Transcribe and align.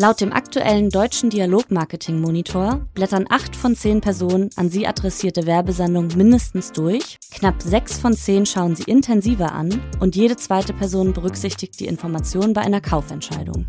Laut 0.00 0.20
dem 0.20 0.32
aktuellen 0.32 0.90
deutschen 0.90 1.28
Dialogmarketing-Monitor 1.28 2.86
blättern 2.94 3.26
acht 3.28 3.56
von 3.56 3.74
zehn 3.74 4.00
Personen 4.00 4.48
an 4.54 4.70
sie 4.70 4.86
adressierte 4.86 5.44
Werbesendungen 5.44 6.16
mindestens 6.16 6.70
durch, 6.70 7.18
knapp 7.32 7.60
sechs 7.60 7.98
von 7.98 8.14
zehn 8.14 8.46
schauen 8.46 8.76
sie 8.76 8.84
intensiver 8.84 9.50
an 9.50 9.82
und 9.98 10.14
jede 10.14 10.36
zweite 10.36 10.72
Person 10.72 11.14
berücksichtigt 11.14 11.80
die 11.80 11.88
Information 11.88 12.52
bei 12.52 12.60
einer 12.60 12.80
Kaufentscheidung. 12.80 13.66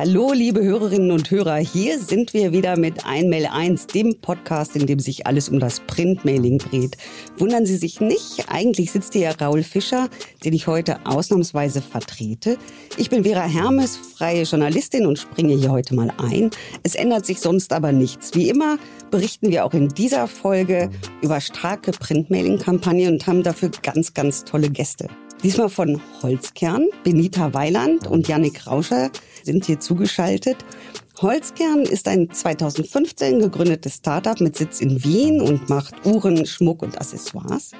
Hallo, 0.00 0.30
liebe 0.32 0.62
Hörerinnen 0.62 1.10
und 1.10 1.28
Hörer. 1.28 1.56
Hier 1.56 1.98
sind 1.98 2.32
wir 2.32 2.52
wieder 2.52 2.78
mit 2.78 3.04
Einmail 3.04 3.46
1, 3.46 3.88
dem 3.88 4.20
Podcast, 4.20 4.76
in 4.76 4.86
dem 4.86 5.00
sich 5.00 5.26
alles 5.26 5.48
um 5.48 5.58
das 5.58 5.80
Printmailing 5.80 6.58
dreht. 6.58 6.96
Wundern 7.36 7.66
Sie 7.66 7.76
sich 7.76 8.00
nicht, 8.00 8.44
eigentlich 8.48 8.92
sitzt 8.92 9.14
hier 9.14 9.34
Raul 9.40 9.64
Fischer, 9.64 10.08
den 10.44 10.52
ich 10.52 10.68
heute 10.68 11.04
ausnahmsweise 11.04 11.82
vertrete. 11.82 12.58
Ich 12.96 13.10
bin 13.10 13.24
Vera 13.24 13.42
Hermes, 13.42 13.96
freie 13.96 14.44
Journalistin 14.44 15.04
und 15.04 15.18
springe 15.18 15.56
hier 15.56 15.72
heute 15.72 15.96
mal 15.96 16.12
ein. 16.18 16.50
Es 16.84 16.94
ändert 16.94 17.26
sich 17.26 17.40
sonst 17.40 17.72
aber 17.72 17.90
nichts. 17.90 18.36
Wie 18.36 18.48
immer 18.48 18.78
berichten 19.10 19.50
wir 19.50 19.64
auch 19.64 19.74
in 19.74 19.88
dieser 19.88 20.28
Folge 20.28 20.90
über 21.22 21.40
starke 21.40 21.90
Printmailing-Kampagnen 21.90 23.14
und 23.14 23.26
haben 23.26 23.42
dafür 23.42 23.72
ganz, 23.82 24.14
ganz 24.14 24.44
tolle 24.44 24.70
Gäste. 24.70 25.08
Diesmal 25.42 25.68
von 25.68 26.00
Holzkern. 26.20 26.88
Benita 27.04 27.54
Weiland 27.54 28.08
und 28.08 28.26
Yannick 28.26 28.66
Rauscher 28.66 29.10
sind 29.48 29.64
hier 29.64 29.80
zugeschaltet. 29.80 30.58
Holzkern 31.22 31.80
ist 31.80 32.06
ein 32.06 32.30
2015 32.30 33.40
gegründetes 33.40 33.94
Startup 33.96 34.38
mit 34.40 34.56
Sitz 34.56 34.80
in 34.80 35.02
Wien 35.02 35.40
und 35.40 35.68
macht 35.68 36.06
Uhren, 36.06 36.46
Schmuck 36.46 36.82
und 36.82 36.96
Accessoires. 36.96 37.72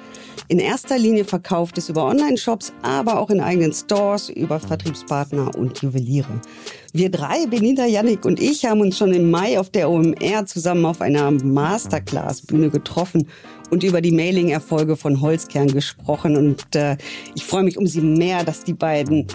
In 0.49 0.59
erster 0.59 0.97
Linie 0.97 1.23
verkauft 1.23 1.77
es 1.77 1.87
über 1.87 2.05
Online-Shops, 2.05 2.73
aber 2.81 3.19
auch 3.19 3.29
in 3.29 3.39
eigenen 3.39 3.71
Stores, 3.71 4.29
über 4.29 4.59
Vertriebspartner 4.59 5.55
und 5.55 5.81
Juweliere. 5.81 6.41
Wir 6.91 7.11
drei, 7.11 7.45
Benita, 7.45 7.85
Yannick 7.85 8.25
und 8.25 8.41
ich, 8.41 8.65
haben 8.65 8.81
uns 8.81 8.97
schon 8.97 9.13
im 9.13 9.29
Mai 9.29 9.59
auf 9.59 9.69
der 9.69 9.89
OMR 9.89 10.45
zusammen 10.47 10.85
auf 10.85 10.99
einer 10.99 11.29
Masterclass-Bühne 11.31 12.71
getroffen 12.71 13.27
und 13.69 13.83
über 13.83 14.01
die 14.01 14.11
Mailing-Erfolge 14.11 14.97
von 14.97 15.21
Holzkern 15.21 15.67
gesprochen. 15.67 16.35
Und 16.35 16.75
äh, 16.75 16.97
ich 17.35 17.45
freue 17.45 17.63
mich 17.63 17.77
umso 17.77 18.01
mehr, 18.01 18.43
dass 18.43 18.63
die 18.63 18.73
beiden 18.73 19.27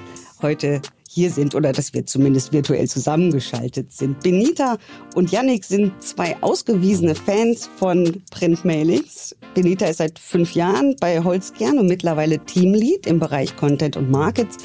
heute 0.42 0.82
hier 1.14 1.30
sind 1.30 1.54
oder 1.54 1.72
dass 1.72 1.94
wir 1.94 2.04
zumindest 2.06 2.52
virtuell 2.52 2.88
zusammengeschaltet 2.88 3.92
sind. 3.92 4.20
Benita 4.20 4.78
und 5.14 5.30
Yannick 5.30 5.64
sind 5.64 5.92
zwei 6.02 6.36
ausgewiesene 6.40 7.14
Fans 7.14 7.70
von 7.76 8.22
Printmailings. 8.30 9.36
Benita 9.54 9.86
ist 9.86 9.98
seit 9.98 10.18
fünf 10.18 10.54
Jahren 10.54 10.96
bei 11.00 11.22
Holzkern 11.22 11.78
und 11.78 11.86
mittlerweile 11.86 12.38
Teamlead 12.40 13.06
im 13.06 13.20
Bereich 13.20 13.54
Content 13.56 13.96
und 13.96 14.10
Markets. 14.10 14.56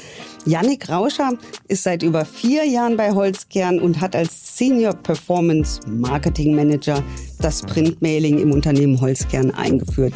Yannick 0.44 0.88
Rauscher 0.88 1.34
ist 1.68 1.84
seit 1.84 2.02
über 2.02 2.24
vier 2.24 2.66
Jahren 2.66 2.96
bei 2.96 3.12
Holzkern 3.12 3.78
und 3.78 4.00
hat 4.00 4.16
als 4.16 4.58
Senior 4.58 4.94
Performance 4.94 5.80
Marketing 5.86 6.56
Manager 6.56 7.04
das 7.38 7.62
Printmailing 7.62 8.38
im 8.38 8.52
Unternehmen 8.52 9.00
Holzkern 9.00 9.52
eingeführt. 9.52 10.14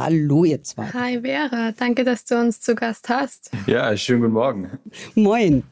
Hallo 0.00 0.44
ihr 0.44 0.62
zwei. 0.62 0.86
Hi 0.94 1.20
Vera, 1.20 1.72
danke, 1.72 2.04
dass 2.04 2.24
du 2.24 2.40
uns 2.40 2.62
zu 2.62 2.74
Gast 2.74 3.10
hast. 3.10 3.50
Ja, 3.66 3.94
schönen 3.98 4.22
guten 4.22 4.32
Morgen. 4.32 4.70
Moin. 5.14 5.62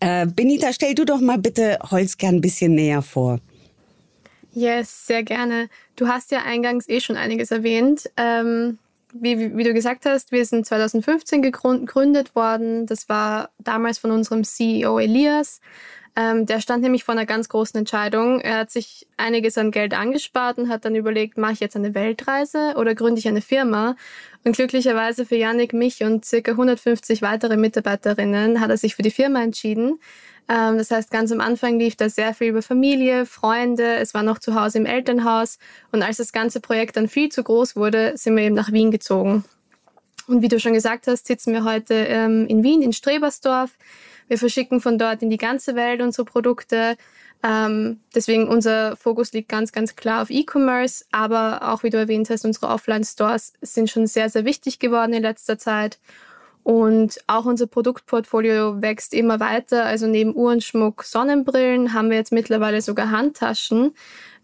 Äh, 0.00 0.26
Benita, 0.26 0.72
stell 0.72 0.96
du 0.96 1.04
doch 1.04 1.20
mal 1.20 1.38
bitte 1.38 1.78
Holzkern 1.88 2.34
ein 2.34 2.40
bisschen 2.40 2.74
näher 2.74 3.00
vor. 3.00 3.38
Yes, 4.52 5.06
sehr 5.06 5.22
gerne. 5.22 5.68
Du 5.94 6.08
hast 6.08 6.32
ja 6.32 6.42
eingangs 6.44 6.88
eh 6.88 7.00
schon 7.00 7.16
einiges 7.16 7.52
erwähnt. 7.52 8.10
Ähm, 8.16 8.78
wie, 9.12 9.38
wie, 9.38 9.56
wie, 9.56 9.62
du 9.62 9.72
gesagt 9.72 10.04
hast, 10.04 10.32
wir 10.32 10.44
sind 10.44 10.66
2015 10.66 11.42
gegründet 11.42 12.34
worden. 12.34 12.86
Das 12.86 13.08
war 13.08 13.50
damals 13.60 13.98
von 13.98 14.10
unserem 14.10 14.42
CEO 14.42 14.98
Elias. 14.98 15.60
Ähm, 16.18 16.46
der 16.46 16.60
stand 16.60 16.82
nämlich 16.82 17.04
vor 17.04 17.12
einer 17.12 17.26
ganz 17.26 17.50
großen 17.50 17.78
Entscheidung. 17.78 18.40
Er 18.40 18.58
hat 18.60 18.70
sich 18.70 19.06
einiges 19.18 19.58
an 19.58 19.70
Geld 19.70 19.92
angespart 19.92 20.56
und 20.56 20.70
hat 20.70 20.86
dann 20.86 20.94
überlegt, 20.94 21.36
mache 21.36 21.52
ich 21.52 21.60
jetzt 21.60 21.76
eine 21.76 21.94
Weltreise 21.94 22.74
oder 22.76 22.94
gründe 22.94 23.18
ich 23.18 23.28
eine 23.28 23.42
Firma? 23.42 23.96
Und 24.42 24.56
glücklicherweise 24.56 25.26
für 25.26 25.36
Yannick, 25.36 25.74
mich 25.74 26.02
und 26.02 26.24
circa 26.24 26.52
150 26.52 27.20
weitere 27.20 27.58
Mitarbeiterinnen 27.58 28.60
hat 28.60 28.70
er 28.70 28.78
sich 28.78 28.94
für 28.96 29.02
die 29.02 29.10
Firma 29.10 29.42
entschieden. 29.42 30.00
Ähm, 30.48 30.78
das 30.78 30.90
heißt, 30.90 31.10
ganz 31.10 31.32
am 31.32 31.40
Anfang 31.42 31.78
lief 31.78 31.96
da 31.96 32.08
sehr 32.08 32.32
viel 32.32 32.48
über 32.48 32.62
Familie, 32.62 33.26
Freunde. 33.26 33.96
Es 33.96 34.14
war 34.14 34.22
noch 34.22 34.38
zu 34.38 34.54
Hause 34.54 34.78
im 34.78 34.86
Elternhaus. 34.86 35.58
Und 35.92 36.02
als 36.02 36.16
das 36.16 36.32
ganze 36.32 36.60
Projekt 36.60 36.96
dann 36.96 37.08
viel 37.08 37.28
zu 37.28 37.42
groß 37.42 37.76
wurde, 37.76 38.12
sind 38.16 38.36
wir 38.36 38.44
eben 38.44 38.54
nach 38.54 38.72
Wien 38.72 38.90
gezogen. 38.90 39.44
Und 40.28 40.40
wie 40.40 40.48
du 40.48 40.58
schon 40.58 40.72
gesagt 40.72 41.06
hast, 41.08 41.26
sitzen 41.26 41.52
wir 41.52 41.64
heute 41.64 41.94
ähm, 41.94 42.46
in 42.46 42.62
Wien, 42.62 42.80
in 42.80 42.94
Strebersdorf. 42.94 43.76
Wir 44.28 44.38
verschicken 44.38 44.80
von 44.80 44.98
dort 44.98 45.22
in 45.22 45.30
die 45.30 45.36
ganze 45.36 45.74
Welt 45.74 46.00
unsere 46.02 46.24
Produkte. 46.24 46.96
Ähm, 47.42 48.00
deswegen 48.14 48.48
unser 48.48 48.96
Fokus 48.96 49.32
liegt 49.32 49.48
ganz, 49.48 49.72
ganz 49.72 49.94
klar 49.94 50.22
auf 50.22 50.30
E-Commerce, 50.30 51.04
aber 51.12 51.72
auch 51.72 51.82
wie 51.82 51.90
du 51.90 51.98
erwähnt 51.98 52.30
hast, 52.30 52.44
unsere 52.44 52.68
Offline-Stores 52.68 53.52
sind 53.60 53.90
schon 53.90 54.06
sehr, 54.06 54.30
sehr 54.30 54.44
wichtig 54.44 54.78
geworden 54.78 55.12
in 55.12 55.22
letzter 55.22 55.58
Zeit. 55.58 55.98
Und 56.62 57.20
auch 57.28 57.44
unser 57.44 57.68
Produktportfolio 57.68 58.82
wächst 58.82 59.14
immer 59.14 59.38
weiter. 59.38 59.84
Also 59.84 60.08
neben 60.08 60.34
Uhrenschmuck, 60.34 61.04
Sonnenbrillen 61.04 61.92
haben 61.92 62.10
wir 62.10 62.16
jetzt 62.16 62.32
mittlerweile 62.32 62.82
sogar 62.82 63.12
Handtaschen, 63.12 63.94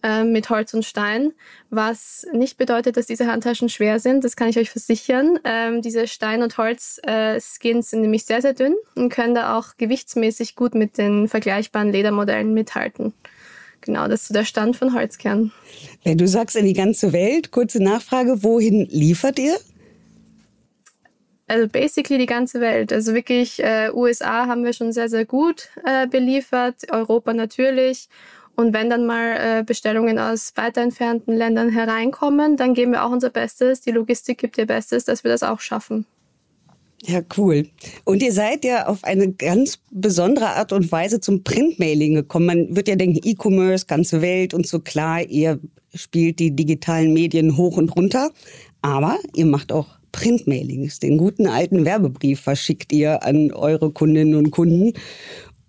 ähm, 0.02 0.32
mit 0.32 0.50
Holz 0.50 0.74
und 0.74 0.84
Stein, 0.84 1.32
was 1.70 2.26
nicht 2.32 2.56
bedeutet, 2.56 2.96
dass 2.96 3.06
diese 3.06 3.26
Handtaschen 3.26 3.68
schwer 3.68 4.00
sind. 4.00 4.24
Das 4.24 4.36
kann 4.36 4.48
ich 4.48 4.58
euch 4.58 4.70
versichern. 4.70 5.38
Ähm, 5.44 5.82
diese 5.82 6.08
Stein- 6.08 6.42
und 6.42 6.58
Holz-Skins 6.58 7.86
äh, 7.86 7.90
sind 7.90 8.00
nämlich 8.02 8.24
sehr, 8.24 8.42
sehr 8.42 8.54
dünn 8.54 8.74
und 8.94 9.10
können 9.10 9.34
da 9.34 9.58
auch 9.58 9.76
gewichtsmäßig 9.76 10.56
gut 10.56 10.74
mit 10.74 10.98
den 10.98 11.28
vergleichbaren 11.28 11.92
Ledermodellen 11.92 12.52
mithalten. 12.52 13.12
Genau, 13.80 14.06
das 14.06 14.22
ist 14.22 14.28
so 14.28 14.34
der 14.34 14.44
Stand 14.44 14.76
von 14.76 14.94
Holzkern. 14.94 15.52
Wenn 16.04 16.18
du 16.18 16.28
sagst 16.28 16.56
in 16.56 16.64
die 16.64 16.72
ganze 16.72 17.12
Welt, 17.12 17.50
kurze 17.50 17.82
Nachfrage, 17.82 18.42
wohin 18.42 18.86
liefert 18.90 19.38
ihr? 19.38 19.56
Also 21.48 21.68
basically 21.68 22.18
die 22.18 22.26
ganze 22.26 22.60
Welt. 22.60 22.92
Also 22.92 23.12
wirklich 23.12 23.62
äh, 23.62 23.90
USA 23.92 24.46
haben 24.46 24.64
wir 24.64 24.72
schon 24.72 24.92
sehr, 24.92 25.08
sehr 25.08 25.24
gut 25.24 25.68
äh, 25.84 26.06
beliefert, 26.06 26.90
Europa 26.90 27.34
natürlich 27.34 28.08
und 28.56 28.74
wenn 28.74 28.90
dann 28.90 29.06
mal 29.06 29.60
äh, 29.60 29.64
Bestellungen 29.64 30.18
aus 30.18 30.52
weiter 30.56 30.82
entfernten 30.82 31.34
Ländern 31.34 31.70
hereinkommen, 31.70 32.56
dann 32.56 32.74
geben 32.74 32.92
wir 32.92 33.04
auch 33.04 33.10
unser 33.10 33.30
Bestes. 33.30 33.80
Die 33.80 33.90
Logistik 33.90 34.38
gibt 34.38 34.58
ihr 34.58 34.66
Bestes, 34.66 35.04
dass 35.04 35.24
wir 35.24 35.30
das 35.30 35.42
auch 35.42 35.60
schaffen. 35.60 36.06
Ja, 37.04 37.20
cool. 37.36 37.66
Und 38.04 38.22
ihr 38.22 38.32
seid 38.32 38.64
ja 38.64 38.86
auf 38.86 39.02
eine 39.02 39.32
ganz 39.32 39.78
besondere 39.90 40.50
Art 40.50 40.72
und 40.72 40.92
Weise 40.92 41.20
zum 41.20 41.42
Printmailing 41.42 42.14
gekommen. 42.14 42.46
Man 42.46 42.76
wird 42.76 42.86
ja 42.86 42.94
denken, 42.94 43.20
E-Commerce, 43.24 43.86
ganze 43.86 44.22
Welt 44.22 44.54
und 44.54 44.66
so 44.68 44.78
klar, 44.78 45.22
ihr 45.22 45.58
spielt 45.94 46.38
die 46.38 46.54
digitalen 46.54 47.12
Medien 47.12 47.56
hoch 47.56 47.76
und 47.76 47.96
runter. 47.96 48.30
Aber 48.82 49.18
ihr 49.34 49.46
macht 49.46 49.72
auch 49.72 49.98
Printmailings. 50.12 51.00
Den 51.00 51.18
guten 51.18 51.46
alten 51.46 51.84
Werbebrief 51.84 52.40
verschickt 52.40 52.92
ihr 52.92 53.24
an 53.24 53.50
eure 53.50 53.90
Kundinnen 53.90 54.36
und 54.36 54.50
Kunden. 54.50 54.92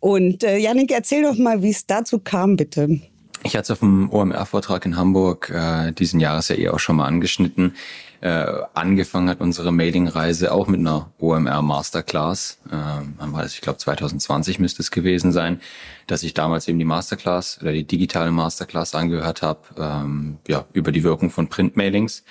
Und 0.04 0.44
äh, 0.44 0.58
Janik, 0.58 0.92
erzähl 0.92 1.24
doch 1.24 1.38
mal, 1.38 1.64
wie 1.64 1.70
es 1.70 1.88
dazu 1.88 2.20
kam, 2.20 2.58
bitte. 2.58 3.00
Ich 3.44 3.56
hatte 3.56 3.64
es 3.64 3.72
auf 3.72 3.80
dem 3.80 4.12
OMR-Vortrag 4.12 4.86
in 4.86 4.98
Hamburg 4.98 5.50
äh, 5.50 5.94
diesen 5.94 6.20
Jahres 6.20 6.50
ja 6.50 6.58
eh 6.58 6.68
auch 6.68 6.80
schon 6.80 6.98
mal 6.98 7.06
angeschnitten. 7.06 7.74
Äh, 8.20 8.46
angefangen 8.74 9.30
hat 9.30 9.40
unsere 9.40 9.72
Mailing-Reise 9.72 10.52
auch 10.52 10.68
mit 10.68 10.82
einer 10.82 11.10
OMR 11.20 11.62
Masterclass. 11.62 12.58
Äh, 12.70 12.76
wann 13.18 13.32
war 13.32 13.44
das? 13.44 13.54
Ich 13.54 13.62
glaube 13.62 13.78
2020 13.78 14.60
müsste 14.60 14.82
es 14.82 14.92
gewesen 14.92 15.32
sein, 15.32 15.62
dass 16.08 16.24
ich 16.24 16.34
damals 16.34 16.68
eben 16.68 16.80
die 16.80 16.86
Masterclass 16.86 17.60
oder 17.62 17.72
die 17.72 17.86
digitale 17.86 18.32
Masterclass 18.32 18.96
angehört 18.96 19.42
habe, 19.42 19.62
ähm, 19.80 20.36
ja, 20.50 20.66
über 20.74 20.92
die 20.92 21.04
Wirkung 21.04 21.30
von 21.30 21.48
Printmailings. 21.48 22.26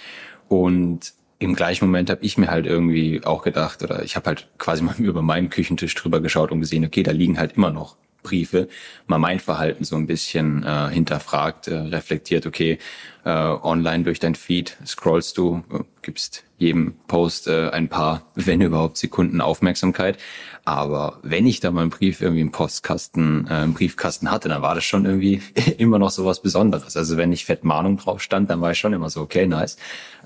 Und 0.49 1.15
im 1.43 1.55
gleichen 1.55 1.87
Moment 1.87 2.11
habe 2.11 2.25
ich 2.25 2.39
mir 2.39 2.49
halt 2.49 2.67
irgendwie 2.67 3.25
auch 3.25 3.43
gedacht, 3.43 3.83
oder 3.83 4.03
ich 4.03 4.17
habe 4.17 4.27
halt 4.27 4.49
quasi 4.59 4.83
mal 4.83 4.95
über 4.99 5.23
meinen 5.23 5.51
Küchentisch 5.51 5.95
drüber 5.95 6.21
geschaut 6.21 6.53
und 6.53 6.61
gesehen, 6.61 6.85
okay, 6.85 7.03
da 7.03 7.13
liegen 7.13 7.39
halt 7.39 7.53
immer 7.57 7.71
noch 7.71 7.97
Briefe, 8.23 8.69
mal 9.07 9.19
mein 9.19 9.41
Verhalten 9.41 9.85
so 9.85 9.97
ein 9.97 10.07
bisschen 10.07 10.63
äh, 10.65 10.89
hinterfragt, 10.91 11.69
äh, 11.69 11.75
reflektiert, 11.75 12.47
okay, 12.47 12.79
äh, 13.25 13.31
online 13.31 14.05
durch 14.05 14.21
dein 14.21 14.35
Feed 14.35 14.77
scrollst 14.87 15.39
du, 15.39 15.63
äh, 15.73 15.81
gibst 16.03 16.45
jedem 16.59 16.95
Post 17.09 17.49
äh, 17.49 17.71
ein 17.71 17.89
paar, 17.89 18.23
wenn 18.35 18.61
überhaupt, 18.61 18.97
Sekunden 18.97 19.41
Aufmerksamkeit. 19.41 20.19
Aber 20.65 21.19
wenn 21.23 21.47
ich 21.47 21.59
da 21.59 21.73
mal 21.73 21.83
einen 21.83 21.91
Brief 21.91 22.21
irgendwie 22.21 22.43
im 22.43 22.53
Postkasten, 22.53 23.49
äh, 23.49 23.65
im 23.65 23.75
Briefkasten 23.75 24.31
hatte, 24.31 24.49
dann 24.49 24.63
war 24.63 24.75
das 24.75 24.85
schon 24.85 25.05
irgendwie 25.05 25.43
immer 25.79 25.99
noch 25.99 26.11
so 26.11 26.25
was 26.25 26.41
Besonderes. 26.41 26.97
Also 26.97 27.17
wenn 27.17 27.31
nicht 27.31 27.45
Fettmahnung 27.45 27.97
drauf 27.97 28.23
stand, 28.23 28.49
dann 28.49 28.61
war 28.61 28.71
ich 28.71 28.79
schon 28.79 28.93
immer 28.93 29.11
so, 29.11 29.21
okay, 29.21 29.47
nice. 29.47 29.77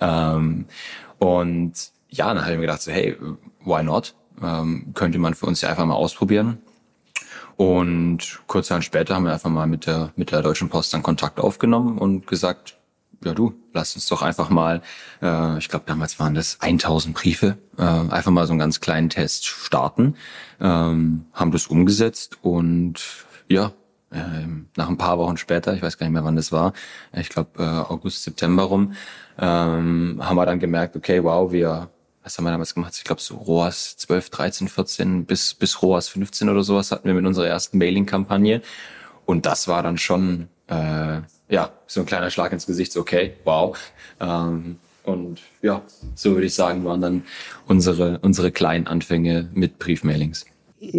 Ähm, 0.01 0.67
und 1.19 1.73
ja, 2.09 2.33
dann 2.33 2.43
habe 2.43 2.53
ich 2.53 2.57
mir 2.59 2.67
gedacht, 2.67 2.83
so, 2.83 2.93
hey, 2.93 3.17
why 3.65 3.83
not? 3.83 4.15
Ähm, 4.43 4.93
könnte 4.95 5.19
man 5.19 5.35
für 5.35 5.47
uns 5.47 5.61
ja 5.61 5.71
einfach 5.71 5.87
mal 5.87 5.95
ausprobieren. 5.95 6.59
Und 7.57 8.41
kurz 8.47 8.67
Zeit 8.69 8.85
später 8.85 9.15
haben 9.15 9.25
wir 9.25 9.33
einfach 9.33 9.51
mal 9.51 9.67
mit 9.67 9.87
der, 9.87 10.13
mit 10.17 10.31
der 10.31 10.43
Deutschen 10.43 10.69
Post 10.69 10.93
dann 10.93 11.03
Kontakt 11.03 11.41
aufgenommen 11.41 11.97
und 11.99 12.27
gesagt, 12.27 12.77
ja 13.25 13.33
du, 13.33 13.55
lass 13.73 13.95
uns 13.95 14.07
doch 14.07 14.23
einfach 14.23 14.51
mal, 14.51 14.83
äh, 15.23 15.59
ich 15.59 15.69
glaube 15.69 15.85
damals 15.87 16.19
waren 16.19 16.35
das 16.35 16.59
1000 16.61 17.15
Briefe, 17.15 17.57
äh, 17.79 17.83
einfach 17.83 18.31
mal 18.31 18.47
so 18.47 18.53
einen 18.53 18.59
ganz 18.59 18.81
kleinen 18.81 19.09
Test 19.09 19.47
starten, 19.47 20.17
ähm, 20.61 21.25
haben 21.33 21.51
das 21.51 21.67
umgesetzt 21.67 22.39
und 22.43 23.03
ja, 23.49 23.73
ähm, 24.17 24.69
nach 24.77 24.89
ein 24.89 24.97
paar 24.97 25.19
Wochen 25.19 25.37
später, 25.37 25.75
ich 25.75 25.83
weiß 25.83 25.99
gar 25.99 26.07
nicht 26.07 26.15
mehr, 26.15 26.25
wann 26.25 26.37
das 26.37 26.53
war, 26.53 26.73
ich 27.13 27.29
glaube 27.29 27.63
äh, 27.63 27.93
August, 27.93 28.23
September 28.23 28.65
rum, 28.65 28.95
ähm, 29.39 30.21
haben 30.21 30.37
wir 30.37 30.47
dann 30.47 30.61
gemerkt, 30.61 30.97
okay, 30.97 31.23
wow, 31.23 31.53
wir, 31.53 31.91
was 32.23 32.37
haben 32.39 32.45
wir 32.45 32.51
damals 32.51 32.75
gemacht? 32.75 32.95
Ich 32.97 33.05
glaube 33.05 33.21
so 33.21 33.37
ROAS 33.37 33.97
12, 33.99 34.31
13, 34.31 34.69
14 34.69 35.27
bis, 35.27 35.55
bis 35.55 35.83
ROAS 35.83 36.09
15 36.09 36.49
oder 36.49 36.63
sowas 36.63 36.91
hatten 36.91 37.07
wir 37.07 37.15
mit 37.15 37.27
unserer 37.27 37.47
ersten 37.47 37.79
Mailing-Kampagne. 37.79 38.63
Und 39.27 39.45
das 39.45 39.69
war 39.69 39.83
dann 39.83 39.99
schon, 39.99 40.49
äh, 40.69 41.21
ja, 41.49 41.73
so 41.87 42.01
ein 42.01 42.07
kleiner 42.07 42.31
Schlag 42.31 42.53
ins 42.53 42.67
Gesicht, 42.67 42.93
so, 42.93 43.01
okay, 43.01 43.35
wow. 43.45 43.77
Ähm, 44.21 44.79
und 45.05 45.41
ja, 45.63 45.83
so 46.15 46.33
würde 46.33 46.47
ich 46.47 46.55
sagen, 46.55 46.85
waren 46.85 47.01
dann 47.01 47.23
unsere, 47.67 48.19
unsere 48.21 48.51
kleinen 48.51 48.87
Anfänge 48.87 49.49
mit 49.53 49.79
Briefmailings. 49.79 50.47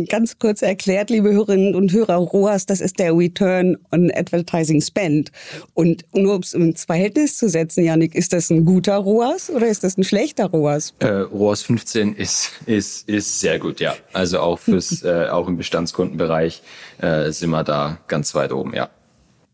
Ganz 0.09 0.39
kurz 0.39 0.63
erklärt, 0.63 1.11
liebe 1.11 1.31
Hörerinnen 1.31 1.75
und 1.75 1.93
Hörer, 1.93 2.15
ROAS, 2.15 2.65
das 2.65 2.81
ist 2.81 2.97
der 2.97 3.15
Return 3.15 3.77
on 3.91 4.11
Advertising 4.11 4.81
Spend. 4.81 5.31
Und 5.75 6.03
nur 6.15 6.35
um 6.35 6.41
es 6.41 6.53
ins 6.53 6.85
Verhältnis 6.85 7.37
zu 7.37 7.47
setzen, 7.47 7.83
Janik, 7.83 8.15
ist 8.15 8.33
das 8.33 8.49
ein 8.49 8.65
guter 8.65 8.95
ROAS 8.95 9.51
oder 9.51 9.67
ist 9.67 9.83
das 9.83 9.95
ein 9.95 10.03
schlechter 10.03 10.45
ROAS? 10.47 10.95
Äh, 10.99 11.07
ROAS 11.07 11.61
15 11.61 12.15
ist, 12.15 12.53
ist, 12.65 13.07
ist 13.07 13.39
sehr 13.39 13.59
gut, 13.59 13.79
ja. 13.79 13.95
Also 14.13 14.39
auch 14.39 14.57
fürs, 14.57 15.01
äh, 15.03 15.27
auch 15.29 15.47
im 15.47 15.57
Bestandskundenbereich 15.57 16.63
äh, 16.99 17.31
sind 17.31 17.51
wir 17.51 17.63
da 17.63 17.99
ganz 18.07 18.33
weit 18.33 18.51
oben, 18.51 18.73
ja. 18.73 18.89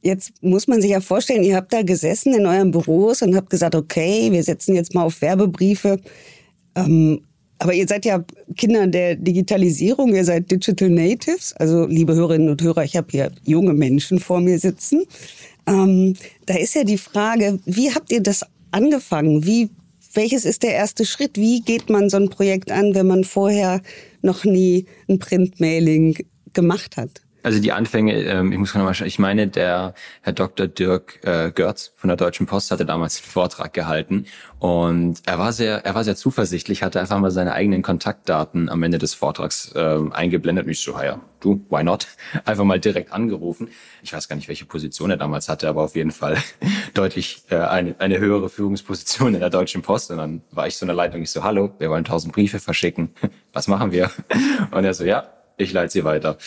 Jetzt 0.03 0.31
muss 0.41 0.67
man 0.67 0.81
sich 0.81 0.91
ja 0.91 1.01
vorstellen, 1.01 1.43
ihr 1.43 1.57
habt 1.57 1.73
da 1.73 1.81
gesessen 1.81 2.33
in 2.33 2.45
euren 2.45 2.71
Büros 2.71 3.21
und 3.21 3.35
habt 3.35 3.49
gesagt, 3.49 3.75
okay, 3.75 4.31
wir 4.31 4.43
setzen 4.43 4.73
jetzt 4.73 4.93
mal 4.93 5.03
auf 5.03 5.21
Werbebriefe. 5.21 5.99
Ähm, 6.75 7.21
aber 7.59 7.73
ihr 7.73 7.87
seid 7.87 8.05
ja 8.05 8.23
Kinder 8.57 8.87
der 8.87 9.15
Digitalisierung, 9.15 10.13
ihr 10.13 10.25
seid 10.25 10.51
Digital 10.51 10.89
Natives. 10.89 11.53
Also, 11.53 11.85
liebe 11.85 12.13
Hörerinnen 12.13 12.49
und 12.49 12.61
Hörer, 12.61 12.83
ich 12.83 12.97
habe 12.97 13.07
hier 13.09 13.31
junge 13.43 13.73
Menschen 13.73 14.19
vor 14.19 14.41
mir 14.41 14.59
sitzen. 14.59 15.03
Ähm, 15.65 16.15
da 16.45 16.55
ist 16.55 16.75
ja 16.75 16.83
die 16.83 16.97
Frage, 16.97 17.59
wie 17.65 17.93
habt 17.93 18.11
ihr 18.11 18.21
das 18.21 18.45
angefangen? 18.71 19.45
Wie, 19.45 19.69
welches 20.13 20.45
ist 20.45 20.63
der 20.63 20.73
erste 20.73 21.05
Schritt? 21.05 21.37
Wie 21.37 21.61
geht 21.61 21.89
man 21.89 22.09
so 22.09 22.17
ein 22.17 22.29
Projekt 22.29 22.71
an, 22.71 22.95
wenn 22.95 23.07
man 23.07 23.23
vorher 23.23 23.81
noch 24.21 24.43
nie 24.43 24.85
ein 25.07 25.19
Printmailing 25.19 26.17
gemacht 26.53 26.97
hat? 26.97 27.21
Also 27.43 27.59
die 27.59 27.73
Anfänge, 27.73 28.13
ähm, 28.23 28.53
ich 28.53 28.57
muss 28.57 28.73
noch 28.73 28.83
mal 28.83 28.93
schauen, 28.93 29.07
ich 29.07 29.19
meine, 29.19 29.47
der 29.47 29.93
Herr 30.21 30.33
Dr. 30.33 30.67
Dirk 30.67 31.19
äh, 31.23 31.51
Görz 31.51 31.91
von 31.97 32.07
der 32.07 32.15
Deutschen 32.15 32.45
Post 32.45 32.71
hatte 32.71 32.85
damals 32.85 33.17
einen 33.17 33.29
Vortrag 33.29 33.73
gehalten 33.73 34.25
und 34.59 35.21
er 35.25 35.37
war 35.39 35.51
sehr, 35.51 35.85
er 35.85 35.93
war 35.93 36.05
sehr 36.05 36.15
zuversichtlich, 36.15 36.83
hatte 36.83 37.01
einfach 37.01 37.19
mal 37.19 37.31
seine 37.31 37.51
eigenen 37.51 37.81
Kontaktdaten 37.81 38.69
am 38.69 38.81
Ende 38.81 38.97
des 38.97 39.13
Vortrags 39.13 39.73
äh, 39.75 39.99
eingeblendet 40.11 40.65
und 40.65 40.71
ich 40.71 40.79
so, 40.79 40.93
ja, 40.93 41.19
du, 41.41 41.65
why 41.69 41.83
not? 41.83 42.07
Einfach 42.45 42.63
mal 42.63 42.79
direkt 42.79 43.11
angerufen. 43.11 43.67
Ich 44.01 44.13
weiß 44.13 44.29
gar 44.29 44.37
nicht, 44.37 44.47
welche 44.47 44.63
Position 44.63 45.11
er 45.11 45.17
damals 45.17 45.49
hatte, 45.49 45.67
aber 45.67 45.81
auf 45.81 45.97
jeden 45.97 46.11
Fall 46.11 46.37
deutlich 46.93 47.43
äh, 47.49 47.57
eine, 47.57 47.95
eine 47.99 48.19
höhere 48.19 48.47
Führungsposition 48.47 49.33
in 49.33 49.41
der 49.41 49.49
Deutschen 49.49 49.81
Post 49.81 50.11
und 50.11 50.17
dann 50.17 50.41
war 50.51 50.67
ich 50.67 50.77
so 50.77 50.85
in 50.85 50.87
der 50.87 50.95
Leitung, 50.95 51.21
ich 51.21 51.31
so, 51.31 51.43
hallo, 51.43 51.73
wir 51.77 51.89
wollen 51.89 52.05
tausend 52.05 52.33
Briefe 52.33 52.59
verschicken, 52.59 53.09
was 53.51 53.67
machen 53.67 53.91
wir? 53.91 54.11
Und 54.71 54.85
er 54.85 54.93
so, 54.93 55.03
ja, 55.03 55.27
ich 55.57 55.73
leite 55.73 55.91
sie 55.91 56.03
weiter. 56.03 56.37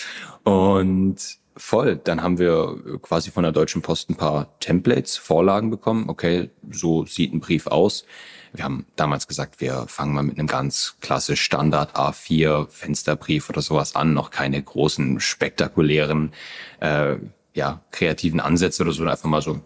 Und 0.47 1.17
voll, 1.57 1.97
dann 1.97 2.23
haben 2.23 2.39
wir 2.39 3.01
quasi 3.03 3.33
von 3.33 3.43
der 3.43 3.51
Deutschen 3.51 3.83
Post 3.83 4.11
ein 4.11 4.15
paar 4.15 4.57
Templates, 4.61 5.17
Vorlagen 5.17 5.71
bekommen. 5.71 6.09
Okay, 6.09 6.51
so 6.71 7.05
sieht 7.05 7.35
ein 7.35 7.41
Brief 7.41 7.67
aus. 7.67 8.05
Wir 8.53 8.63
haben 8.63 8.87
damals 8.95 9.27
gesagt, 9.27 9.61
wir 9.61 9.87
fangen 9.89 10.15
mal 10.15 10.23
mit 10.23 10.39
einem 10.39 10.47
ganz 10.47 10.99
klassisch 11.01 11.41
Standard 11.41 11.97
A4 11.97 12.69
Fensterbrief 12.69 13.51
oder 13.51 13.61
sowas 13.61 13.97
an, 13.97 14.15
noch 14.15 14.31
keine 14.31 14.63
großen 14.63 15.19
spektakulären, 15.19 16.31
äh, 16.79 17.17
ja, 17.55 17.81
kreativen 17.91 18.39
Ansätze 18.39 18.85
oder 18.85 18.93
so, 18.93 19.05
einfach 19.05 19.29
mal 19.29 19.43
so 19.43 19.59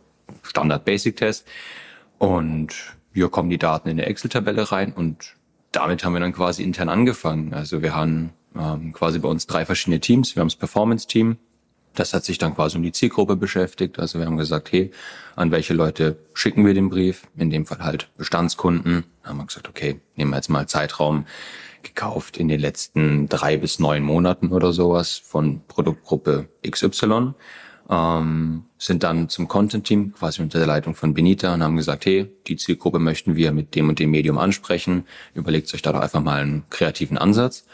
Standard 0.42 0.86
Basic 0.86 1.14
Test. 1.14 1.46
Und 2.16 2.96
hier 3.12 3.28
kommen 3.28 3.50
die 3.50 3.58
Daten 3.58 3.90
in 3.90 3.98
eine 3.98 4.06
Excel-Tabelle 4.06 4.72
rein 4.72 4.94
und 4.94 5.36
damit 5.72 6.04
haben 6.04 6.14
wir 6.14 6.20
dann 6.20 6.32
quasi 6.32 6.62
intern 6.62 6.88
angefangen. 6.88 7.52
Also 7.52 7.82
wir 7.82 7.94
haben 7.94 8.32
ähm, 8.58 8.93
quasi 8.93 9.19
bei 9.19 9.29
uns 9.29 9.47
drei 9.47 9.64
verschiedene 9.64 10.00
Teams. 10.00 10.35
Wir 10.35 10.41
haben 10.41 10.49
das 10.49 10.56
Performance-Team, 10.56 11.38
das 11.94 12.14
hat 12.14 12.25
sich 12.25 12.38
dann 12.38 12.55
quasi 12.55 12.76
um 12.76 12.82
die 12.82 12.93
Zielgruppe 12.93 13.37
beschäftigt. 13.37 13.99
Also 13.99 14.19
wir 14.19 14.26
haben 14.26 14.37
gesagt, 14.37 14.70
hey, 14.73 14.91
an 15.37 15.50
welche 15.50 15.75
Leute 15.75 16.19
schicken 16.35 16.64
wir 16.64 16.75
den 16.75 16.88
Brief? 16.88 17.26
In 17.37 17.50
dem 17.50 17.67
Fall 17.67 17.81
halt 17.81 18.11
Bestandskunden. 18.17 19.05
Dann 19.23 19.31
haben 19.31 19.38
wir 19.38 19.47
gesagt, 19.47 19.69
okay, 19.69 20.00
nehmen 20.17 20.31
wir 20.31 20.37
jetzt 20.37 20.50
mal 20.50 20.69
Zeitraum 20.69 21.26
gekauft 21.82 22.37
in 22.37 22.49
den 22.49 22.61
letzten 22.61 23.29
drei 23.29 23.56
bis 23.56 23.79
neun 23.79 24.02
Monaten 24.02 24.52
oder 24.52 24.73
sowas 24.73 25.19
von 25.19 25.62
Produktgruppe 25.67 26.49
XY. 26.69 27.35
Ähm, 27.88 28.67
sind 28.79 29.02
dann 29.02 29.29
zum 29.29 29.49
Content-Team 29.49 30.12
quasi 30.12 30.43
unter 30.43 30.58
der 30.58 30.69
Leitung 30.69 30.94
von 30.94 31.12
Benita 31.12 31.52
und 31.52 31.62
haben 31.62 31.76
gesagt, 31.76 32.06
hey, 32.06 32.31
die 32.47 32.56
Zielgruppe 32.56 33.00
möchten 33.00 33.35
wir 33.35 33.50
mit 33.50 33.75
dem 33.75 33.88
und 33.88 33.99
dem 33.99 34.12
Medium 34.12 34.38
ansprechen. 34.38 35.06
Überlegt 35.35 35.75
euch 35.75 35.82
da 35.82 35.93
doch 35.93 36.00
einfach 36.00 36.23
mal 36.23 36.41
einen 36.41 36.64
kreativen 36.70 37.19
Ansatz. 37.19 37.67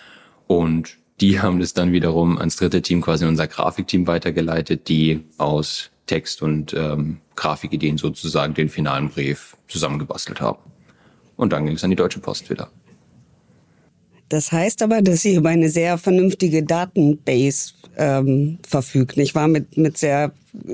Und 0.46 0.96
die 1.20 1.40
haben 1.42 1.60
das 1.60 1.74
dann 1.74 1.92
wiederum 1.92 2.38
ans 2.38 2.56
dritte 2.56 2.82
Team, 2.82 3.00
quasi 3.00 3.24
unser 3.24 3.46
Grafikteam 3.46 4.06
weitergeleitet, 4.06 4.88
die 4.88 5.24
aus 5.38 5.90
Text 6.06 6.42
und 6.42 6.72
ähm, 6.74 7.18
Grafikideen 7.34 7.98
sozusagen 7.98 8.54
den 8.54 8.68
finalen 8.68 9.08
Brief 9.08 9.56
zusammengebastelt 9.68 10.40
haben. 10.40 10.58
Und 11.36 11.52
dann 11.52 11.66
ging 11.66 11.74
es 11.74 11.84
an 11.84 11.90
die 11.90 11.96
Deutsche 11.96 12.20
Post 12.20 12.48
wieder. 12.48 12.70
Das 14.28 14.50
heißt 14.50 14.82
aber, 14.82 15.02
dass 15.02 15.24
ihr 15.24 15.38
über 15.38 15.50
eine 15.50 15.68
sehr 15.68 15.98
vernünftige 15.98 16.64
Datenbase 16.64 17.74
ähm, 17.96 18.58
verfügt, 18.66 19.16
nicht 19.16 19.34
wahr? 19.34 19.46
Mit, 19.46 19.76
mit 19.76 19.98
sehr 19.98 20.32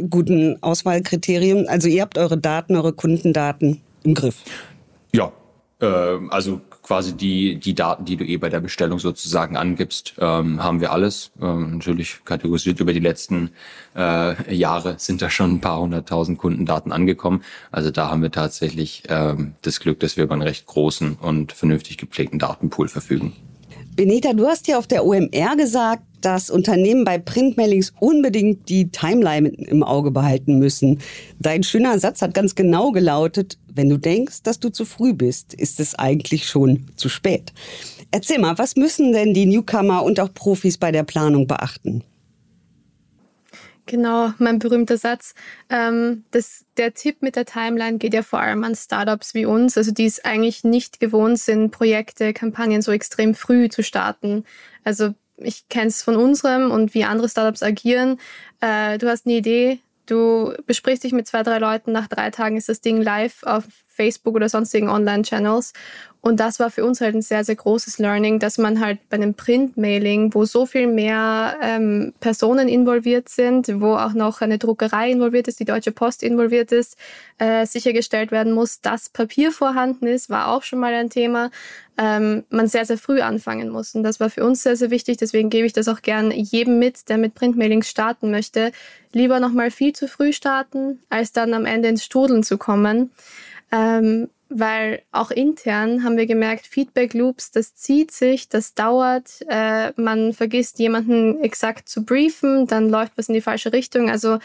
guten 0.08 0.62
Auswahlkriterien. 0.62 1.68
Also 1.68 1.88
ihr 1.88 2.02
habt 2.02 2.16
eure 2.16 2.38
Daten, 2.38 2.76
eure 2.76 2.92
Kundendaten 2.92 3.80
im 4.04 4.14
Griff. 4.14 4.36
Ja, 5.14 5.32
äh, 5.80 5.86
also 6.30 6.60
quasi 6.82 7.16
die, 7.16 7.56
die 7.56 7.74
Daten, 7.74 8.04
die 8.04 8.16
du 8.16 8.24
eh 8.24 8.36
bei 8.36 8.48
der 8.48 8.60
Bestellung 8.60 8.98
sozusagen 8.98 9.56
angibst, 9.56 10.14
ähm, 10.18 10.62
haben 10.62 10.80
wir 10.80 10.92
alles. 10.92 11.30
Ähm, 11.40 11.78
natürlich 11.78 12.24
kategorisiert 12.24 12.80
über 12.80 12.92
die 12.92 13.00
letzten 13.00 13.50
äh, 13.96 14.54
Jahre 14.54 14.96
sind 14.98 15.22
da 15.22 15.30
schon 15.30 15.54
ein 15.54 15.60
paar 15.60 15.80
hunderttausend 15.80 16.38
Kundendaten 16.38 16.92
angekommen. 16.92 17.42
Also 17.70 17.90
da 17.90 18.10
haben 18.10 18.22
wir 18.22 18.30
tatsächlich 18.30 19.04
ähm, 19.08 19.54
das 19.62 19.80
Glück, 19.80 20.00
dass 20.00 20.16
wir 20.16 20.24
über 20.24 20.34
einen 20.34 20.42
recht 20.42 20.66
großen 20.66 21.14
und 21.20 21.52
vernünftig 21.52 21.98
gepflegten 21.98 22.38
Datenpool 22.38 22.88
verfügen. 22.88 23.32
Benita, 23.94 24.32
du 24.32 24.46
hast 24.46 24.68
ja 24.68 24.78
auf 24.78 24.86
der 24.86 25.04
OMR 25.04 25.56
gesagt, 25.56 26.02
dass 26.24 26.50
Unternehmen 26.50 27.04
bei 27.04 27.18
Printmailings 27.18 27.92
unbedingt 28.00 28.68
die 28.68 28.90
Timeline 28.90 29.48
im 29.48 29.82
Auge 29.82 30.10
behalten 30.10 30.58
müssen. 30.58 31.00
Dein 31.38 31.62
schöner 31.62 31.98
Satz 31.98 32.22
hat 32.22 32.34
ganz 32.34 32.54
genau 32.54 32.92
gelautet, 32.92 33.58
wenn 33.72 33.88
du 33.88 33.98
denkst, 33.98 34.42
dass 34.42 34.60
du 34.60 34.70
zu 34.70 34.84
früh 34.84 35.12
bist, 35.12 35.54
ist 35.54 35.80
es 35.80 35.94
eigentlich 35.94 36.46
schon 36.46 36.86
zu 36.96 37.08
spät. 37.08 37.52
Erzähl 38.10 38.38
mal, 38.38 38.58
was 38.58 38.76
müssen 38.76 39.12
denn 39.12 39.32
die 39.34 39.46
Newcomer 39.46 40.02
und 40.02 40.20
auch 40.20 40.32
Profis 40.32 40.76
bei 40.76 40.92
der 40.92 41.02
Planung 41.02 41.46
beachten? 41.46 42.04
Genau, 43.86 44.32
mein 44.38 44.58
berühmter 44.58 44.96
Satz. 44.96 45.34
Ähm, 45.68 46.24
das, 46.30 46.64
der 46.76 46.94
Tipp 46.94 47.20
mit 47.20 47.34
der 47.34 47.46
Timeline 47.46 47.98
geht 47.98 48.14
ja 48.14 48.22
vor 48.22 48.38
allem 48.38 48.62
an 48.62 48.76
Startups 48.76 49.34
wie 49.34 49.44
uns, 49.44 49.76
also 49.76 49.90
die 49.90 50.06
es 50.06 50.24
eigentlich 50.24 50.62
nicht 50.62 51.00
gewohnt 51.00 51.38
sind, 51.40 51.72
Projekte, 51.72 52.32
Kampagnen 52.32 52.80
so 52.80 52.92
extrem 52.92 53.34
früh 53.34 53.68
zu 53.68 53.82
starten. 53.82 54.44
Also 54.84 55.14
ich 55.36 55.68
kenne 55.68 55.88
es 55.88 56.02
von 56.02 56.16
unserem 56.16 56.70
und 56.70 56.94
wie 56.94 57.04
andere 57.04 57.28
Startups 57.28 57.62
agieren. 57.62 58.18
Äh, 58.60 58.98
du 58.98 59.08
hast 59.08 59.26
eine 59.26 59.36
Idee, 59.36 59.80
du 60.06 60.54
besprichst 60.66 61.04
dich 61.04 61.12
mit 61.12 61.26
zwei, 61.26 61.42
drei 61.42 61.58
Leuten, 61.58 61.92
nach 61.92 62.08
drei 62.08 62.30
Tagen 62.30 62.56
ist 62.56 62.68
das 62.68 62.80
Ding 62.80 63.00
live 63.00 63.42
auf 63.42 63.64
Facebook 64.02 64.34
oder 64.34 64.48
sonstigen 64.48 64.88
Online-Channels 64.88 65.72
und 66.24 66.38
das 66.38 66.60
war 66.60 66.70
für 66.70 66.84
uns 66.84 67.00
halt 67.00 67.16
ein 67.16 67.22
sehr, 67.22 67.42
sehr 67.42 67.56
großes 67.56 67.98
Learning, 67.98 68.38
dass 68.38 68.56
man 68.56 68.78
halt 68.78 69.00
bei 69.10 69.16
einem 69.16 69.34
Print-Mailing, 69.34 70.32
wo 70.34 70.44
so 70.44 70.66
viel 70.66 70.86
mehr 70.86 71.56
ähm, 71.60 72.14
Personen 72.20 72.68
involviert 72.68 73.28
sind, 73.28 73.80
wo 73.80 73.96
auch 73.96 74.12
noch 74.12 74.40
eine 74.40 74.56
Druckerei 74.56 75.10
involviert 75.10 75.48
ist, 75.48 75.58
die 75.58 75.64
Deutsche 75.64 75.90
Post 75.90 76.22
involviert 76.22 76.70
ist, 76.70 76.96
äh, 77.38 77.66
sichergestellt 77.66 78.30
werden 78.30 78.52
muss, 78.52 78.80
dass 78.80 79.08
Papier 79.08 79.50
vorhanden 79.50 80.06
ist, 80.06 80.30
war 80.30 80.46
auch 80.46 80.62
schon 80.62 80.78
mal 80.78 80.94
ein 80.94 81.10
Thema. 81.10 81.50
Ähm, 81.98 82.44
man 82.50 82.68
sehr, 82.68 82.86
sehr 82.86 82.98
früh 82.98 83.20
anfangen 83.20 83.70
muss. 83.70 83.96
Und 83.96 84.04
das 84.04 84.20
war 84.20 84.30
für 84.30 84.44
uns 84.44 84.62
sehr, 84.62 84.76
sehr 84.76 84.92
wichtig. 84.92 85.16
Deswegen 85.16 85.50
gebe 85.50 85.66
ich 85.66 85.72
das 85.72 85.88
auch 85.88 86.02
gern 86.02 86.30
jedem 86.30 86.78
mit, 86.78 87.08
der 87.08 87.18
mit 87.18 87.34
Printmailings 87.34 87.88
starten 87.88 88.30
möchte. 88.30 88.70
Lieber 89.12 89.40
nochmal 89.40 89.72
viel 89.72 89.92
zu 89.92 90.06
früh 90.06 90.32
starten, 90.32 91.00
als 91.10 91.32
dann 91.32 91.52
am 91.52 91.66
Ende 91.66 91.88
ins 91.88 92.04
Studeln 92.04 92.44
zu 92.44 92.58
kommen. 92.58 93.10
Ähm, 93.72 94.28
weil 94.54 95.02
auch 95.12 95.30
intern 95.30 96.04
haben 96.04 96.18
wir 96.18 96.26
gemerkt, 96.26 96.66
Feedback 96.66 97.14
Loops, 97.14 97.52
das 97.52 97.74
zieht 97.74 98.10
sich, 98.10 98.48
das 98.50 98.74
dauert, 98.74 99.40
äh, 99.48 99.92
man 99.96 100.34
vergisst 100.34 100.78
jemanden 100.78 101.42
exakt 101.42 101.88
zu 101.88 102.04
briefen, 102.04 102.66
dann 102.66 102.90
läuft 102.90 103.16
was 103.16 103.28
in 103.28 103.34
die 103.34 103.40
falsche 103.40 103.72
Richtung. 103.72 104.10
Also 104.10 104.38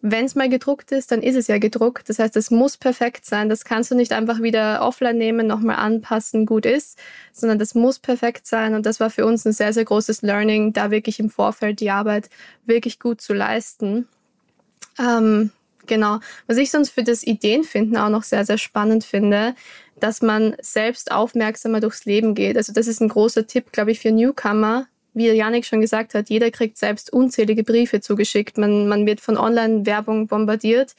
wenn 0.00 0.24
es 0.24 0.36
mal 0.36 0.48
gedruckt 0.48 0.92
ist, 0.92 1.10
dann 1.10 1.22
ist 1.22 1.34
es 1.34 1.48
ja 1.48 1.58
gedruckt. 1.58 2.08
Das 2.08 2.20
heißt, 2.20 2.36
es 2.36 2.50
muss 2.50 2.76
perfekt 2.76 3.26
sein. 3.26 3.48
Das 3.48 3.64
kannst 3.64 3.90
du 3.90 3.96
nicht 3.96 4.12
einfach 4.12 4.40
wieder 4.40 4.82
offline 4.82 5.18
nehmen, 5.18 5.46
nochmal 5.46 5.76
anpassen, 5.76 6.46
gut 6.46 6.66
ist, 6.66 6.98
sondern 7.32 7.58
das 7.58 7.74
muss 7.74 7.98
perfekt 7.98 8.46
sein. 8.46 8.74
Und 8.74 8.86
das 8.86 9.00
war 9.00 9.10
für 9.10 9.26
uns 9.26 9.44
ein 9.44 9.52
sehr, 9.52 9.72
sehr 9.72 9.84
großes 9.84 10.22
Learning, 10.22 10.72
da 10.72 10.92
wirklich 10.92 11.18
im 11.18 11.30
Vorfeld 11.30 11.80
die 11.80 11.90
Arbeit 11.90 12.30
wirklich 12.64 13.00
gut 13.00 13.20
zu 13.20 13.34
leisten. 13.34 14.06
Ähm, 15.00 15.50
genau. 15.88 16.20
Was 16.46 16.56
ich 16.56 16.70
sonst 16.70 16.90
für 16.90 17.02
das 17.02 17.24
Ideenfinden 17.24 17.96
auch 17.96 18.10
noch 18.10 18.22
sehr, 18.22 18.44
sehr 18.44 18.58
spannend 18.58 19.04
finde, 19.04 19.54
dass 19.98 20.22
man 20.22 20.56
selbst 20.60 21.10
aufmerksamer 21.10 21.80
durchs 21.80 22.04
Leben 22.04 22.34
geht. 22.34 22.56
Also 22.56 22.72
das 22.72 22.86
ist 22.86 23.00
ein 23.00 23.08
großer 23.08 23.46
Tipp, 23.46 23.72
glaube 23.72 23.90
ich, 23.90 24.00
für 24.00 24.12
Newcomer, 24.12 24.86
wie 25.14 25.28
Janik 25.30 25.66
schon 25.66 25.80
gesagt 25.80 26.14
hat, 26.14 26.30
jeder 26.30 26.50
kriegt 26.50 26.78
selbst 26.78 27.12
unzählige 27.12 27.64
Briefe 27.64 28.00
zugeschickt. 28.00 28.56
Man, 28.56 28.88
man 28.88 29.04
wird 29.06 29.20
von 29.20 29.36
Online-Werbung 29.36 30.28
bombardiert. 30.28 30.94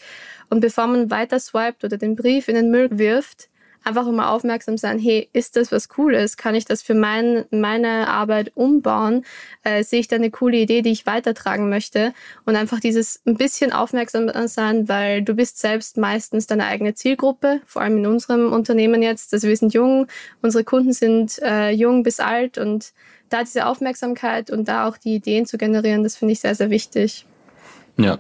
Und 0.49 0.59
bevor 0.59 0.87
man 0.87 1.09
weiter 1.09 1.39
swiped 1.39 1.83
oder 1.83 1.97
den 1.97 2.15
Brief 2.15 2.47
in 2.47 2.55
den 2.55 2.69
Müll 2.69 2.89
wirft, 2.91 3.49
einfach 3.83 4.07
immer 4.07 4.31
aufmerksam 4.31 4.77
sein, 4.77 4.99
hey, 4.99 5.29
ist 5.33 5.55
das 5.55 5.71
was 5.71 5.89
Cooles? 5.89 6.37
Kann 6.37 6.55
ich 6.55 6.65
das 6.65 6.81
für 6.81 6.93
mein, 6.93 7.45
meine 7.51 8.07
Arbeit 8.07 8.51
umbauen? 8.55 9.25
Äh, 9.63 9.83
sehe 9.83 9.99
ich 9.99 10.07
da 10.07 10.17
eine 10.17 10.31
coole 10.31 10.57
Idee, 10.57 10.81
die 10.81 10.91
ich 10.91 11.05
weitertragen 11.05 11.69
möchte? 11.69 12.13
Und 12.45 12.55
einfach 12.55 12.79
dieses 12.79 13.21
ein 13.25 13.35
bisschen 13.35 13.71
aufmerksam 13.71 14.29
sein, 14.47 14.89
weil 14.89 15.21
du 15.21 15.33
bist 15.33 15.59
selbst 15.59 15.97
meistens 15.97 16.47
deine 16.47 16.65
eigene 16.65 16.93
Zielgruppe, 16.93 17.61
vor 17.65 17.81
allem 17.81 17.97
in 17.97 18.05
unserem 18.05 18.51
Unternehmen 18.51 19.01
jetzt. 19.01 19.33
Also 19.33 19.47
wir 19.47 19.57
sind 19.57 19.73
jung, 19.73 20.07
unsere 20.41 20.63
Kunden 20.63 20.93
sind 20.93 21.39
äh, 21.41 21.71
jung 21.71 22.03
bis 22.03 22.19
alt 22.19 22.57
und 22.57 22.93
da 23.29 23.43
diese 23.43 23.65
Aufmerksamkeit 23.65 24.49
und 24.49 24.67
da 24.67 24.87
auch 24.87 24.97
die 24.97 25.15
Ideen 25.15 25.45
zu 25.45 25.57
generieren, 25.57 26.03
das 26.03 26.15
finde 26.15 26.33
ich 26.33 26.39
sehr, 26.39 26.55
sehr 26.55 26.69
wichtig. 26.69 27.25
Ja, 27.97 28.19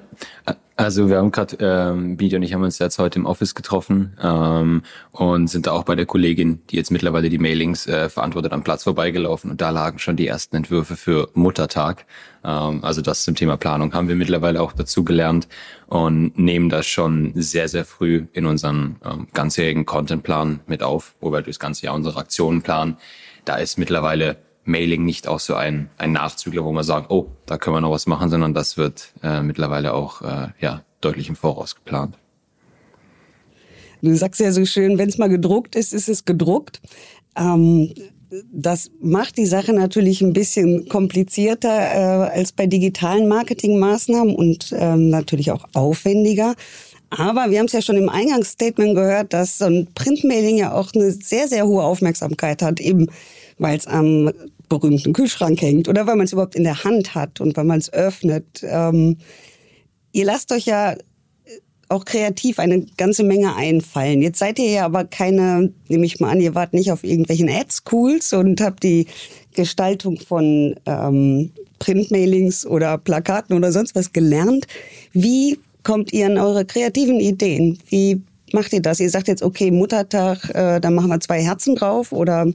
also 0.79 1.09
wir 1.09 1.17
haben 1.17 1.31
gerade, 1.31 1.57
ähm, 1.59 2.15
Bidi 2.15 2.37
und 2.37 2.43
ich 2.43 2.53
haben 2.53 2.63
uns 2.63 2.79
jetzt 2.79 2.99
heute 2.99 3.19
im 3.19 3.25
Office 3.25 3.53
getroffen 3.53 4.15
ähm, 4.23 4.83
und 5.11 5.47
sind 5.47 5.67
da 5.67 5.73
auch 5.73 5.83
bei 5.83 5.93
der 5.95 6.05
Kollegin, 6.05 6.61
die 6.69 6.77
jetzt 6.77 6.89
mittlerweile 6.89 7.29
die 7.29 7.37
Mailings 7.37 7.85
äh, 7.85 8.07
verantwortet, 8.07 8.53
am 8.53 8.63
Platz 8.63 8.85
vorbeigelaufen 8.85 9.51
und 9.51 9.59
da 9.59 9.71
lagen 9.71 9.99
schon 9.99 10.15
die 10.15 10.25
ersten 10.25 10.55
Entwürfe 10.55 10.95
für 10.95 11.31
Muttertag. 11.33 12.05
Ähm, 12.45 12.81
also 12.81 13.01
das 13.01 13.25
zum 13.25 13.35
Thema 13.35 13.57
Planung 13.57 13.93
haben 13.93 14.07
wir 14.07 14.15
mittlerweile 14.15 14.61
auch 14.61 14.71
dazu 14.71 15.03
gelernt 15.03 15.49
und 15.87 16.39
nehmen 16.39 16.69
das 16.69 16.87
schon 16.87 17.33
sehr, 17.35 17.67
sehr 17.67 17.83
früh 17.83 18.27
in 18.31 18.45
unseren 18.45 18.95
ähm, 19.03 19.27
ganzjährigen 19.33 19.85
Contentplan 19.85 20.61
mit 20.65 20.81
auf, 20.81 21.13
wo 21.19 21.29
wir 21.33 21.41
durchs 21.41 21.59
ganze 21.59 21.87
Jahr 21.87 21.95
unsere 21.95 22.17
Aktionen 22.17 22.61
planen. 22.61 22.95
Da 23.43 23.57
ist 23.57 23.77
mittlerweile 23.77 24.37
Mailing 24.63 25.05
nicht 25.05 25.27
auch 25.27 25.39
so 25.39 25.55
ein, 25.55 25.89
ein 25.97 26.11
Nachzügler, 26.11 26.63
wo 26.63 26.71
man 26.71 26.83
sagt, 26.83 27.09
oh, 27.11 27.29
da 27.45 27.57
können 27.57 27.75
wir 27.75 27.81
noch 27.81 27.91
was 27.91 28.07
machen, 28.07 28.29
sondern 28.29 28.53
das 28.53 28.77
wird 28.77 29.13
äh, 29.23 29.41
mittlerweile 29.41 29.93
auch 29.93 30.21
äh, 30.21 30.49
ja, 30.59 30.83
deutlich 31.01 31.29
im 31.29 31.35
Voraus 31.35 31.75
geplant. 31.75 32.17
Du 34.01 34.15
sagst 34.15 34.39
ja 34.39 34.51
so 34.51 34.65
schön, 34.65 34.97
wenn 34.97 35.09
es 35.09 35.17
mal 35.17 35.27
gedruckt 35.27 35.75
ist, 35.75 35.93
ist 35.93 36.07
es 36.07 36.23
gedruckt. 36.23 36.81
Ähm, 37.35 37.93
das 38.51 38.91
macht 39.01 39.37
die 39.37 39.45
Sache 39.45 39.73
natürlich 39.73 40.21
ein 40.21 40.33
bisschen 40.33 40.87
komplizierter 40.87 41.69
äh, 41.69 42.37
als 42.37 42.51
bei 42.51 42.67
digitalen 42.67 43.27
Marketingmaßnahmen 43.27 44.35
und 44.35 44.73
ähm, 44.77 45.09
natürlich 45.09 45.51
auch 45.51 45.65
aufwendiger. 45.73 46.55
Aber 47.09 47.49
wir 47.49 47.57
haben 47.57 47.65
es 47.65 47.71
ja 47.71 47.81
schon 47.81 47.97
im 47.97 48.07
Eingangsstatement 48.07 48.93
gehört, 48.93 49.33
dass 49.33 49.57
so 49.57 49.65
ein 49.65 49.87
Printmailing 49.95 50.57
ja 50.57 50.73
auch 50.73 50.93
eine 50.93 51.11
sehr, 51.11 51.47
sehr 51.47 51.65
hohe 51.65 51.83
Aufmerksamkeit 51.83 52.61
hat, 52.61 52.79
eben 52.79 53.07
weil 53.59 53.77
es 53.77 53.87
am 53.87 54.31
berühmten 54.67 55.13
Kühlschrank 55.13 55.61
hängt 55.61 55.87
oder 55.87 56.07
weil 56.07 56.15
man 56.15 56.25
es 56.25 56.33
überhaupt 56.33 56.55
in 56.55 56.63
der 56.63 56.83
Hand 56.83 57.15
hat 57.15 57.41
und 57.41 57.55
weil 57.57 57.65
man 57.65 57.79
es 57.79 57.91
öffnet. 57.91 58.45
Ähm, 58.63 59.17
ihr 60.11 60.25
lasst 60.25 60.51
euch 60.51 60.65
ja 60.65 60.95
auch 61.89 62.05
kreativ 62.05 62.59
eine 62.59 62.85
ganze 62.97 63.23
Menge 63.23 63.55
einfallen. 63.55 64.21
Jetzt 64.21 64.39
seid 64.39 64.59
ihr 64.59 64.69
ja 64.69 64.85
aber 64.85 65.05
keine, 65.05 65.73
nehme 65.87 66.05
ich 66.05 66.19
mal 66.19 66.29
an, 66.29 66.39
ihr 66.39 66.53
wart 66.53 66.73
nicht 66.73 66.91
auf 66.91 67.03
irgendwelchen 67.03 67.49
Ad-Schools 67.49 68.33
und 68.33 68.61
habt 68.61 68.83
die 68.83 69.07
Gestaltung 69.55 70.19
von 70.19 70.75
ähm, 70.85 71.51
Printmailings 71.79 72.65
oder 72.65 72.99
Plakaten 72.99 73.55
oder 73.55 73.71
sonst 73.71 73.95
was 73.95 74.13
gelernt. 74.13 74.67
Wie 75.13 75.57
kommt 75.83 76.13
ihr 76.13 76.27
an 76.27 76.37
eure 76.37 76.63
kreativen 76.63 77.19
Ideen? 77.19 77.79
Wie 77.89 78.21
macht 78.53 78.71
ihr 78.71 78.81
das? 78.81 78.99
Ihr 78.99 79.09
sagt 79.09 79.27
jetzt, 79.27 79.41
okay, 79.41 79.71
Muttertag, 79.71 80.49
äh, 80.53 80.79
da 80.79 80.91
machen 80.91 81.09
wir 81.09 81.19
zwei 81.19 81.41
Herzen 81.41 81.75
drauf 81.75 82.11
oder 82.11 82.45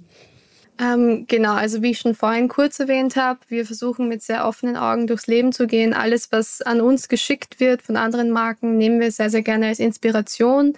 ähm, 0.78 1.26
genau, 1.28 1.52
also 1.52 1.82
wie 1.82 1.92
ich 1.92 2.00
schon 2.00 2.14
vorhin 2.14 2.48
kurz 2.48 2.80
erwähnt 2.80 3.14
habe, 3.14 3.38
wir 3.48 3.64
versuchen 3.64 4.08
mit 4.08 4.22
sehr 4.22 4.46
offenen 4.46 4.76
Augen 4.76 5.06
durchs 5.06 5.28
Leben 5.28 5.52
zu 5.52 5.66
gehen. 5.66 5.94
Alles, 5.94 6.32
was 6.32 6.62
an 6.62 6.80
uns 6.80 7.08
geschickt 7.08 7.60
wird 7.60 7.82
von 7.82 7.96
anderen 7.96 8.30
Marken, 8.30 8.76
nehmen 8.76 8.98
wir 8.98 9.12
sehr, 9.12 9.30
sehr 9.30 9.42
gerne 9.42 9.68
als 9.68 9.78
Inspiration, 9.78 10.74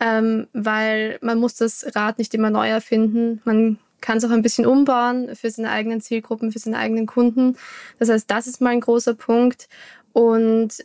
ähm, 0.00 0.48
weil 0.52 1.18
man 1.22 1.38
muss 1.38 1.54
das 1.54 1.86
Rad 1.94 2.18
nicht 2.18 2.34
immer 2.34 2.50
neu 2.50 2.68
erfinden. 2.68 3.40
Man 3.44 3.78
kann 4.00 4.18
es 4.18 4.24
auch 4.24 4.30
ein 4.30 4.42
bisschen 4.42 4.66
umbauen 4.66 5.34
für 5.36 5.50
seine 5.50 5.70
eigenen 5.70 6.00
Zielgruppen, 6.00 6.50
für 6.50 6.58
seine 6.58 6.78
eigenen 6.78 7.06
Kunden. 7.06 7.56
Das 8.00 8.08
heißt, 8.08 8.28
das 8.30 8.48
ist 8.48 8.60
mal 8.60 8.70
ein 8.70 8.80
großer 8.80 9.14
Punkt. 9.14 9.68
Und 10.12 10.84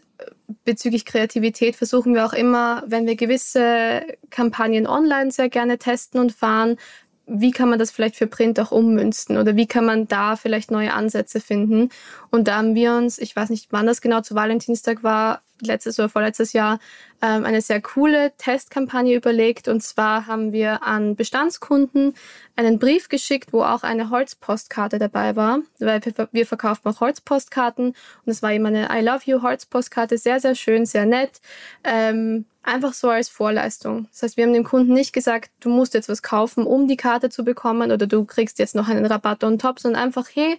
bezüglich 0.64 1.06
Kreativität 1.06 1.76
versuchen 1.76 2.14
wir 2.14 2.26
auch 2.26 2.34
immer, 2.34 2.84
wenn 2.86 3.08
wir 3.08 3.16
gewisse 3.16 4.04
Kampagnen 4.30 4.88
online 4.88 5.32
sehr 5.32 5.50
gerne 5.50 5.78
testen 5.78 6.20
und 6.20 6.34
fahren, 6.34 6.78
wie 7.26 7.52
kann 7.52 7.70
man 7.70 7.80
das 7.80 7.92
vielleicht 7.92 8.16
für 8.16 8.28
Print 8.28 8.60
auch 8.60 8.72
ummünzen 8.72 9.38
oder 9.38 9.56
wie 9.56 9.68
kann 9.68 9.86
man 9.86 10.08
da 10.08 10.36
vielleicht 10.36 10.72
neue 10.72 10.94
Ansätze 10.94 11.40
finden. 11.40 11.90
Und 12.32 12.48
da 12.48 12.58
haben 12.58 12.76
wir 12.76 12.94
uns, 12.94 13.18
ich 13.18 13.36
weiß 13.36 13.50
nicht, 13.50 13.68
wann 13.72 13.88
das 13.88 14.02
genau 14.02 14.22
zu 14.22 14.36
Valentinstag 14.36 15.04
war, 15.04 15.42
letztes 15.62 15.98
oder 16.00 16.10
vorletztes 16.10 16.52
Jahr 16.52 16.80
ähm, 17.22 17.46
eine 17.46 17.62
sehr 17.62 17.82
coole 17.82 18.34
Testkampagne 18.38 19.16
überlegt. 19.16 19.68
Und 19.68 19.82
zwar 19.82 20.28
haben 20.28 20.52
wir 20.52 20.84
an 20.84 21.16
Bestandskunden 21.16 22.16
einen 22.56 22.80
Brief 22.80 23.08
geschickt, 23.08 23.54
wo 23.54 23.64
auch 23.64 23.84
eine 23.84 24.10
Holzpostkarte 24.10 25.00
dabei 25.00 25.36
war, 25.36 25.60
weil 25.80 26.02
wir 26.32 26.46
verkaufen 26.46 26.88
auch 26.90 27.00
Holzpostkarten. 27.00 27.88
Und 27.88 27.96
es 28.26 28.44
war 28.44 28.52
eben 28.52 28.66
eine 28.66 28.90
I 28.92 29.02
Love 29.02 29.22
You 29.26 29.42
Holzpostkarte, 29.42 30.18
sehr, 30.18 30.40
sehr 30.42 30.56
schön, 30.56 30.86
sehr 30.86 31.06
nett. 31.06 31.40
Ähm, 31.86 32.46
einfach 32.64 32.94
so 32.94 33.10
als 33.10 33.30
Vorleistung. 33.30 34.08
Das 34.12 34.24
heißt, 34.24 34.38
wir 34.38 34.46
haben 34.46 34.54
dem 34.54 34.64
Kunden 34.64 34.94
nicht 34.94 35.14
gesagt, 35.14 35.52
du 35.60 35.70
musst 35.70 35.94
jetzt 35.94 36.10
was 36.10 36.24
kaufen, 36.24 36.66
um 36.66 36.88
die 36.88 36.98
Karte 36.98 37.30
zu 37.30 37.44
bekommen 37.44 37.92
oder 37.92 38.08
du 38.08 38.26
kriegst 38.26 38.58
jetzt 38.60 38.76
noch 38.76 38.88
einen 38.88 39.06
Rabatt 39.06 39.44
on 39.44 39.60
top, 39.60 39.80
sondern 39.80 40.02
einfach, 40.02 40.28
hey, 40.34 40.58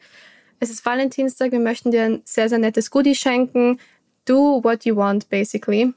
es 0.60 0.70
ist 0.70 0.84
Valentinstag, 0.84 1.52
wir 1.52 1.60
möchten 1.60 1.90
dir 1.90 2.04
ein 2.04 2.22
sehr, 2.24 2.48
sehr 2.48 2.58
nettes 2.58 2.90
Goodie 2.90 3.14
schenken 3.14 3.78
do 4.24 4.62
what 4.62 4.84
you 4.84 4.96
want, 4.96 5.28
basically. 5.28 5.92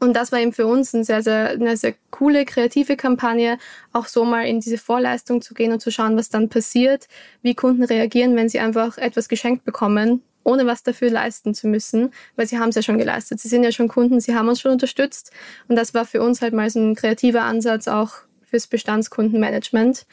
Und 0.00 0.14
das 0.14 0.32
war 0.32 0.40
eben 0.40 0.52
für 0.52 0.66
uns 0.66 0.94
eine 0.94 1.04
sehr, 1.04 1.22
sehr, 1.22 1.50
eine 1.50 1.76
sehr 1.76 1.94
coole, 2.10 2.44
kreative 2.44 2.96
Kampagne, 2.96 3.58
auch 3.92 4.06
so 4.06 4.24
mal 4.24 4.46
in 4.46 4.60
diese 4.60 4.78
Vorleistung 4.78 5.40
zu 5.40 5.54
gehen 5.54 5.72
und 5.72 5.80
zu 5.80 5.90
schauen, 5.90 6.16
was 6.16 6.28
dann 6.28 6.48
passiert, 6.48 7.08
wie 7.42 7.54
Kunden 7.54 7.84
reagieren, 7.84 8.36
wenn 8.36 8.48
sie 8.48 8.60
einfach 8.60 8.98
etwas 8.98 9.28
geschenkt 9.28 9.64
bekommen, 9.64 10.22
ohne 10.44 10.66
was 10.66 10.82
dafür 10.82 11.10
leisten 11.10 11.54
zu 11.54 11.66
müssen, 11.66 12.12
weil 12.36 12.46
sie 12.46 12.58
haben 12.58 12.68
es 12.68 12.76
ja 12.76 12.82
schon 12.82 12.98
geleistet. 12.98 13.40
Sie 13.40 13.48
sind 13.48 13.64
ja 13.64 13.72
schon 13.72 13.88
Kunden, 13.88 14.20
sie 14.20 14.34
haben 14.34 14.48
uns 14.48 14.60
schon 14.60 14.72
unterstützt. 14.72 15.32
Und 15.68 15.76
das 15.76 15.94
war 15.94 16.04
für 16.04 16.22
uns 16.22 16.42
halt 16.42 16.54
mal 16.54 16.70
so 16.70 16.78
ein 16.78 16.94
kreativer 16.94 17.42
Ansatz 17.42 17.88
auch 17.88 18.12
fürs 18.42 18.66
Bestandskundenmanagement. 18.66 20.06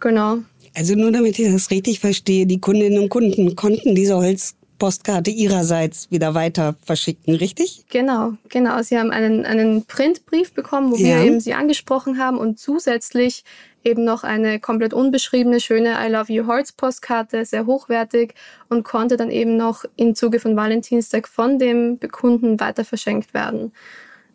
Genau. 0.00 0.38
Also 0.74 0.94
nur 0.94 1.10
damit 1.10 1.38
ich 1.38 1.50
das 1.50 1.70
richtig 1.70 2.00
verstehe, 2.00 2.46
die 2.46 2.60
Kundinnen 2.60 2.98
und 3.02 3.08
Kunden 3.08 3.56
konnten 3.56 3.94
diese 3.94 4.16
Holz 4.16 4.54
Postkarte 4.78 5.30
ihrerseits 5.30 6.10
wieder 6.10 6.34
weiter 6.34 6.76
verschicken, 6.84 7.34
richtig? 7.34 7.84
Genau, 7.90 8.34
genau. 8.48 8.80
Sie 8.82 8.96
haben 8.96 9.10
einen, 9.10 9.44
einen 9.44 9.84
Printbrief 9.84 10.52
bekommen, 10.52 10.92
wo 10.92 10.96
ja. 10.96 11.02
wir 11.02 11.24
eben 11.24 11.40
Sie 11.40 11.54
angesprochen 11.54 12.18
haben 12.18 12.38
und 12.38 12.58
zusätzlich 12.58 13.44
eben 13.88 14.04
noch 14.04 14.24
eine 14.24 14.60
komplett 14.60 14.94
unbeschriebene, 14.94 15.60
schöne 15.60 15.96
I 16.04 16.10
Love 16.10 16.32
You 16.32 16.46
Hearts 16.46 16.72
Postkarte, 16.72 17.44
sehr 17.44 17.66
hochwertig 17.66 18.34
und 18.68 18.84
konnte 18.84 19.16
dann 19.16 19.30
eben 19.30 19.56
noch 19.56 19.84
im 19.96 20.14
Zuge 20.14 20.40
von 20.40 20.56
Valentinstag 20.56 21.28
von 21.28 21.58
dem 21.58 21.98
Kunden 22.12 22.60
weiter 22.60 22.84
verschenkt 22.84 23.34
werden. 23.34 23.72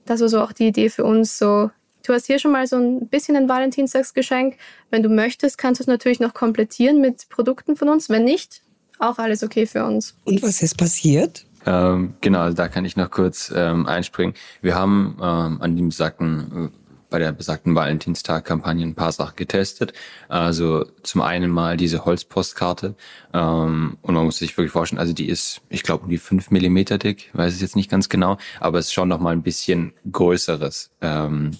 Das 0.05 0.21
war 0.21 0.29
so 0.29 0.41
auch 0.41 0.51
die 0.51 0.67
Idee 0.67 0.89
für 0.89 1.05
uns, 1.05 1.37
so 1.37 1.69
Du 2.05 2.11
hast 2.11 2.27
hier 2.27 2.37
schon 2.37 2.51
mal 2.51 2.67
so 2.67 2.75
ein 2.75 3.07
bisschen 3.07 3.37
ein 3.37 3.47
Valentinstagsgeschenk. 3.47 4.57
Wenn 4.91 5.03
du 5.03 5.09
möchtest, 5.09 5.57
kannst 5.57 5.79
du 5.79 5.83
es 5.83 5.87
natürlich 5.87 6.19
noch 6.19 6.33
komplettieren 6.33 6.99
mit 6.99 7.29
Produkten 7.29 7.77
von 7.77 7.87
uns. 7.87 8.09
Wenn 8.09 8.25
nicht, 8.25 8.61
auch 8.99 9.17
alles 9.19 9.41
okay 9.41 9.65
für 9.65 9.85
uns. 9.85 10.15
Und 10.25 10.43
was 10.43 10.61
ist 10.61 10.77
passiert? 10.77 11.45
Ähm, 11.65 12.15
genau, 12.19 12.51
da 12.51 12.67
kann 12.67 12.83
ich 12.83 12.97
noch 12.97 13.09
kurz 13.09 13.53
ähm, 13.55 13.85
einspringen. 13.85 14.35
Wir 14.61 14.75
haben 14.75 15.17
ähm, 15.21 15.61
an 15.61 15.77
dem 15.77 15.89
besagten, 15.89 16.71
äh, 16.73 16.82
bei 17.13 17.19
der 17.19 17.31
besagten 17.31 17.75
Valentinstag-Kampagne 17.75 18.83
ein 18.83 18.95
paar 18.95 19.11
Sachen 19.11 19.35
getestet. 19.35 19.93
Also 20.29 20.83
zum 21.03 21.21
einen 21.21 21.51
mal 21.51 21.77
diese 21.77 22.05
Holzpostkarte. 22.05 22.95
Ähm, 23.35 23.97
und 24.01 24.15
man 24.15 24.25
muss 24.25 24.39
sich 24.39 24.57
wirklich 24.57 24.71
vorstellen, 24.71 24.99
also 24.99 25.13
die 25.13 25.29
ist, 25.29 25.61
ich 25.69 25.83
glaube, 25.83 26.05
um 26.05 26.09
die 26.09 26.17
fünf 26.17 26.49
Millimeter 26.49 26.97
dick, 26.97 27.29
weiß 27.33 27.53
es 27.53 27.61
jetzt 27.61 27.75
nicht 27.75 27.91
ganz 27.91 28.09
genau, 28.09 28.39
aber 28.59 28.79
es 28.79 28.87
ist 28.87 28.93
schon 28.93 29.09
noch 29.09 29.19
mal 29.19 29.29
ein 29.29 29.43
bisschen 29.43 29.93
größeres. 30.11 30.89
Ähm, 31.01 31.51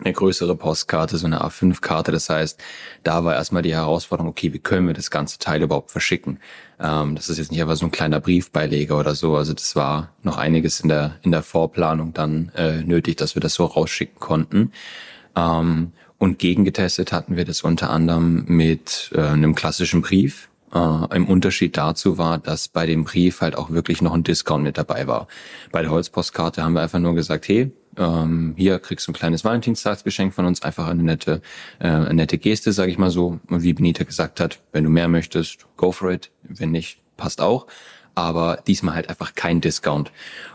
eine 0.00 0.12
größere 0.12 0.54
Postkarte, 0.54 1.16
so 1.18 1.26
eine 1.26 1.42
A5-Karte. 1.42 2.12
Das 2.12 2.30
heißt, 2.30 2.60
da 3.02 3.24
war 3.24 3.34
erstmal 3.34 3.62
die 3.62 3.74
Herausforderung, 3.74 4.30
okay, 4.30 4.52
wie 4.52 4.58
können 4.58 4.86
wir 4.86 4.94
das 4.94 5.10
ganze 5.10 5.38
Teil 5.38 5.62
überhaupt 5.62 5.90
verschicken? 5.90 6.38
Ähm, 6.80 7.14
das 7.14 7.28
ist 7.28 7.38
jetzt 7.38 7.50
nicht 7.50 7.60
einfach 7.60 7.76
so 7.76 7.86
ein 7.86 7.90
kleiner 7.90 8.20
Briefbeileger 8.20 8.98
oder 8.98 9.14
so. 9.14 9.36
Also 9.36 9.54
das 9.54 9.74
war 9.76 10.12
noch 10.22 10.36
einiges 10.38 10.80
in 10.80 10.88
der, 10.88 11.16
in 11.22 11.32
der 11.32 11.42
Vorplanung 11.42 12.14
dann 12.14 12.52
äh, 12.54 12.82
nötig, 12.82 13.16
dass 13.16 13.34
wir 13.34 13.40
das 13.40 13.54
so 13.54 13.64
rausschicken 13.64 14.20
konnten. 14.20 14.72
Ähm, 15.36 15.92
und 16.18 16.38
gegengetestet 16.38 17.12
hatten 17.12 17.36
wir 17.36 17.44
das 17.44 17.62
unter 17.62 17.90
anderem 17.90 18.44
mit 18.46 19.10
äh, 19.14 19.20
einem 19.20 19.54
klassischen 19.54 20.02
Brief. 20.02 20.48
Äh, 20.74 21.16
Im 21.16 21.26
Unterschied 21.26 21.76
dazu 21.76 22.18
war, 22.18 22.38
dass 22.38 22.68
bei 22.68 22.86
dem 22.86 23.04
Brief 23.04 23.40
halt 23.40 23.56
auch 23.56 23.70
wirklich 23.70 24.02
noch 24.02 24.14
ein 24.14 24.24
Discount 24.24 24.64
mit 24.64 24.78
dabei 24.78 25.06
war. 25.06 25.28
Bei 25.70 25.80
der 25.80 25.90
Holzpostkarte 25.90 26.62
haben 26.62 26.74
wir 26.74 26.82
einfach 26.82 26.98
nur 26.98 27.14
gesagt, 27.14 27.48
hey, 27.48 27.70
ähm, 27.98 28.54
hier 28.56 28.78
kriegst 28.78 29.06
du 29.06 29.12
ein 29.12 29.14
kleines 29.14 29.44
Valentinstagsgeschenk 29.44 30.32
von 30.32 30.46
uns, 30.46 30.62
einfach 30.62 30.86
eine 30.88 31.02
nette, 31.02 31.42
äh, 31.80 31.88
eine 31.88 32.14
nette 32.14 32.38
Geste, 32.38 32.72
sage 32.72 32.90
ich 32.90 32.98
mal 32.98 33.10
so. 33.10 33.40
Und 33.48 33.62
wie 33.62 33.72
Benita 33.72 34.04
gesagt 34.04 34.40
hat, 34.40 34.60
wenn 34.72 34.84
du 34.84 34.90
mehr 34.90 35.08
möchtest, 35.08 35.66
go 35.76 35.92
for 35.92 36.10
it. 36.10 36.30
Wenn 36.42 36.70
nicht, 36.70 37.00
passt 37.16 37.40
auch. 37.40 37.66
Aber 38.14 38.62
diesmal 38.66 38.96
halt 38.96 39.08
einfach 39.08 39.34
kein 39.36 39.60
Discount. 39.60 40.10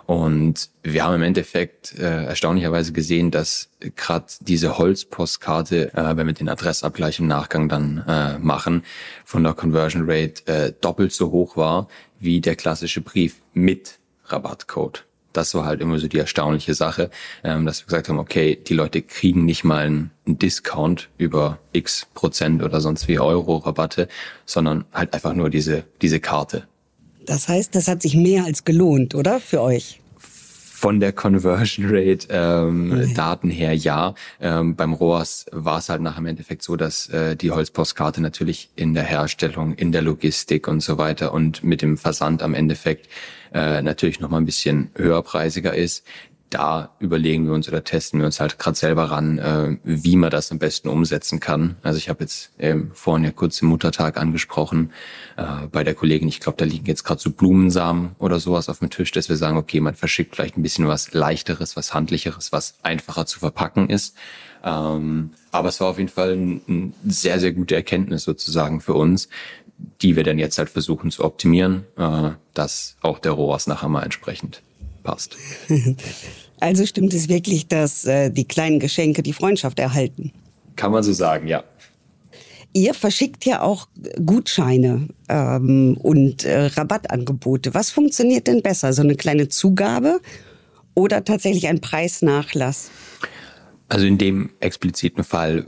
Und 0.05 0.69
wir 0.81 1.05
haben 1.05 1.15
im 1.15 1.23
Endeffekt 1.23 1.97
äh, 1.97 2.25
erstaunlicherweise 2.25 2.91
gesehen, 2.91 3.31
dass 3.31 3.69
gerade 3.95 4.25
diese 4.41 4.77
Holzpostkarte, 4.77 5.93
äh, 5.93 6.17
wenn 6.17 6.27
wir 6.27 6.33
den 6.33 6.49
Adressabgleich 6.49 7.19
im 7.19 7.27
Nachgang 7.27 7.69
dann 7.69 8.03
äh, 8.05 8.37
machen, 8.39 8.83
von 9.23 9.43
der 9.43 9.53
Conversion 9.53 10.03
Rate 10.05 10.45
äh, 10.47 10.73
doppelt 10.81 11.13
so 11.13 11.31
hoch 11.31 11.55
war 11.55 11.87
wie 12.19 12.41
der 12.41 12.55
klassische 12.55 13.01
Brief 13.01 13.41
mit 13.53 13.99
Rabattcode 14.25 15.05
das 15.33 15.53
war 15.55 15.65
halt 15.65 15.81
immer 15.81 15.99
so 15.99 16.07
die 16.07 16.19
erstaunliche 16.19 16.73
Sache, 16.73 17.09
ähm, 17.43 17.65
dass 17.65 17.81
wir 17.81 17.87
gesagt 17.87 18.09
haben, 18.09 18.19
okay, 18.19 18.55
die 18.55 18.73
Leute 18.73 19.01
kriegen 19.01 19.45
nicht 19.45 19.63
mal 19.63 19.85
einen 19.85 20.11
Discount 20.25 21.09
über 21.17 21.59
x 21.73 22.07
Prozent 22.13 22.63
oder 22.63 22.79
sonst 22.79 23.07
wie 23.07 23.19
Euro 23.19 23.57
Rabatte, 23.57 24.07
sondern 24.45 24.85
halt 24.93 25.13
einfach 25.13 25.33
nur 25.33 25.49
diese, 25.49 25.83
diese 26.01 26.19
Karte. 26.19 26.67
Das 27.25 27.47
heißt, 27.47 27.75
das 27.75 27.87
hat 27.87 28.01
sich 28.01 28.15
mehr 28.15 28.45
als 28.45 28.63
gelohnt, 28.65 29.15
oder? 29.15 29.39
Für 29.39 29.61
euch? 29.61 29.99
Von 30.83 30.99
der 30.99 31.13
Conversion 31.13 31.85
Rate 31.89 32.27
ähm, 32.29 32.91
okay. 32.91 33.13
Daten 33.13 33.49
her 33.49 33.73
ja. 33.73 34.15
Ähm, 34.41 34.75
beim 34.75 34.91
ROAS 34.91 35.45
war 35.53 35.77
es 35.77 35.87
halt 35.87 36.01
nach 36.01 36.17
im 36.17 36.25
Endeffekt 36.25 36.61
so, 36.61 36.75
dass 36.75 37.07
äh, 37.07 37.37
die 37.37 37.51
Holzpostkarte 37.51 38.21
natürlich 38.21 38.69
in 38.75 38.93
der 38.93 39.05
Herstellung, 39.05 39.75
in 39.75 39.93
der 39.93 40.01
Logistik 40.01 40.67
und 40.67 40.81
so 40.81 40.97
weiter 40.97 41.31
und 41.31 41.63
mit 41.63 41.81
dem 41.81 41.97
Versand 41.97 42.43
am 42.43 42.53
Endeffekt 42.53 43.07
äh, 43.53 43.81
natürlich 43.81 44.19
noch 44.19 44.29
mal 44.29 44.39
ein 44.39 44.45
bisschen 44.45 44.89
höherpreisiger 44.95 45.73
ist. 45.73 46.05
Da 46.53 46.91
überlegen 46.99 47.47
wir 47.47 47.53
uns 47.53 47.67
oder 47.67 47.83
testen 47.83 48.19
wir 48.19 48.27
uns 48.27 48.39
halt 48.39 48.59
gerade 48.59 48.77
selber 48.77 49.05
ran, 49.05 49.39
äh, 49.39 49.77
wie 49.83 50.15
man 50.15 50.29
das 50.29 50.51
am 50.51 50.59
besten 50.59 50.87
umsetzen 50.87 51.39
kann. 51.39 51.77
Also 51.81 51.97
ich 51.97 52.09
habe 52.09 52.23
jetzt 52.23 52.51
ähm, 52.59 52.91
vorhin 52.93 53.23
ja 53.23 53.31
kurz 53.31 53.57
den 53.57 53.69
Muttertag 53.69 54.17
angesprochen 54.17 54.91
äh, 55.35 55.65
bei 55.71 55.83
der 55.83 55.95
Kollegin. 55.95 56.27
Ich 56.27 56.39
glaube, 56.39 56.59
da 56.59 56.65
liegen 56.65 56.85
jetzt 56.85 57.05
gerade 57.05 57.19
so 57.19 57.31
Blumensamen 57.31 58.11
oder 58.19 58.39
sowas 58.39 58.69
auf 58.69 58.79
dem 58.79 58.91
Tisch, 58.91 59.11
dass 59.11 59.29
wir 59.29 59.35
sagen, 59.35 59.57
okay, 59.57 59.79
man 59.79 59.95
verschickt 59.95 60.35
vielleicht 60.35 60.55
ein 60.55 60.61
bisschen 60.61 60.87
was 60.87 61.11
leichteres, 61.13 61.75
was 61.75 61.95
handlicheres, 61.95 62.51
was 62.51 62.75
einfacher 62.83 63.25
zu 63.25 63.39
verpacken 63.39 63.89
ist. 63.89 64.15
Ähm, 64.63 65.31
aber 65.51 65.69
es 65.69 65.81
war 65.81 65.87
auf 65.87 65.97
jeden 65.97 66.11
Fall 66.11 66.33
ein, 66.33 66.61
ein 66.67 66.93
sehr, 67.03 67.39
sehr 67.39 67.51
gute 67.51 67.73
Erkenntnis 67.73 68.25
sozusagen 68.25 68.79
für 68.79 68.93
uns, 68.93 69.27
die 70.03 70.15
wir 70.15 70.23
dann 70.23 70.37
jetzt 70.37 70.59
halt 70.59 70.69
versuchen 70.69 71.09
zu 71.09 71.23
optimieren, 71.23 71.85
äh, 71.97 72.29
dass 72.53 72.95
auch 73.01 73.17
der 73.17 73.31
ROAS 73.31 73.65
nachher 73.65 73.89
mal 73.89 74.03
entsprechend 74.03 74.61
passt. 75.03 75.37
Also 76.59 76.85
stimmt 76.85 77.13
es 77.13 77.27
wirklich, 77.27 77.67
dass 77.67 78.05
äh, 78.05 78.29
die 78.29 78.45
kleinen 78.45 78.79
Geschenke 78.79 79.21
die 79.21 79.33
Freundschaft 79.33 79.79
erhalten? 79.79 80.31
Kann 80.77 80.93
man 80.93 81.03
so 81.03 81.11
sagen, 81.11 81.45
ja. 81.45 81.65
Ihr 82.71 82.93
verschickt 82.93 83.43
ja 83.43 83.61
auch 83.61 83.89
Gutscheine 84.25 85.09
ähm, 85.27 85.97
und 86.01 86.45
äh, 86.45 86.67
Rabattangebote. 86.67 87.73
Was 87.73 87.91
funktioniert 87.91 88.47
denn 88.47 88.61
besser? 88.61 88.93
So 88.93 89.01
eine 89.01 89.15
kleine 89.15 89.49
Zugabe 89.49 90.21
oder 90.95 91.25
tatsächlich 91.25 91.67
ein 91.67 91.81
Preisnachlass? 91.81 92.89
Also 93.89 94.05
in 94.05 94.17
dem 94.17 94.49
expliziten 94.59 95.23
Fall 95.23 95.65